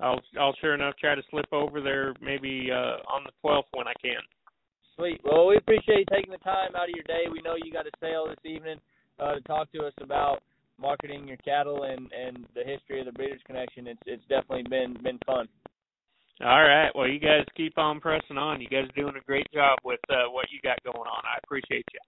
[0.00, 3.86] I'll I'll sure enough try to slip over there maybe uh on the 12th when
[3.86, 4.22] I can.
[4.96, 5.20] Sweet.
[5.24, 7.30] Well, we appreciate you taking the time out of your day.
[7.30, 8.78] We know you got a sale this evening
[9.20, 10.42] uh, to talk to us about
[10.80, 13.86] marketing your cattle and and the history of the Breeders' Connection.
[13.86, 15.48] It's it's definitely been been fun.
[16.40, 16.90] All right.
[16.94, 18.60] Well, you guys keep on pressing on.
[18.60, 21.22] You guys are doing a great job with uh what you got going on.
[21.24, 22.00] I appreciate you.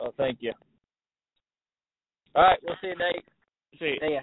[0.00, 0.52] Oh, thank you.
[2.34, 3.24] All right, we'll see you, Nate.
[3.78, 3.98] See.
[4.00, 4.20] see ya.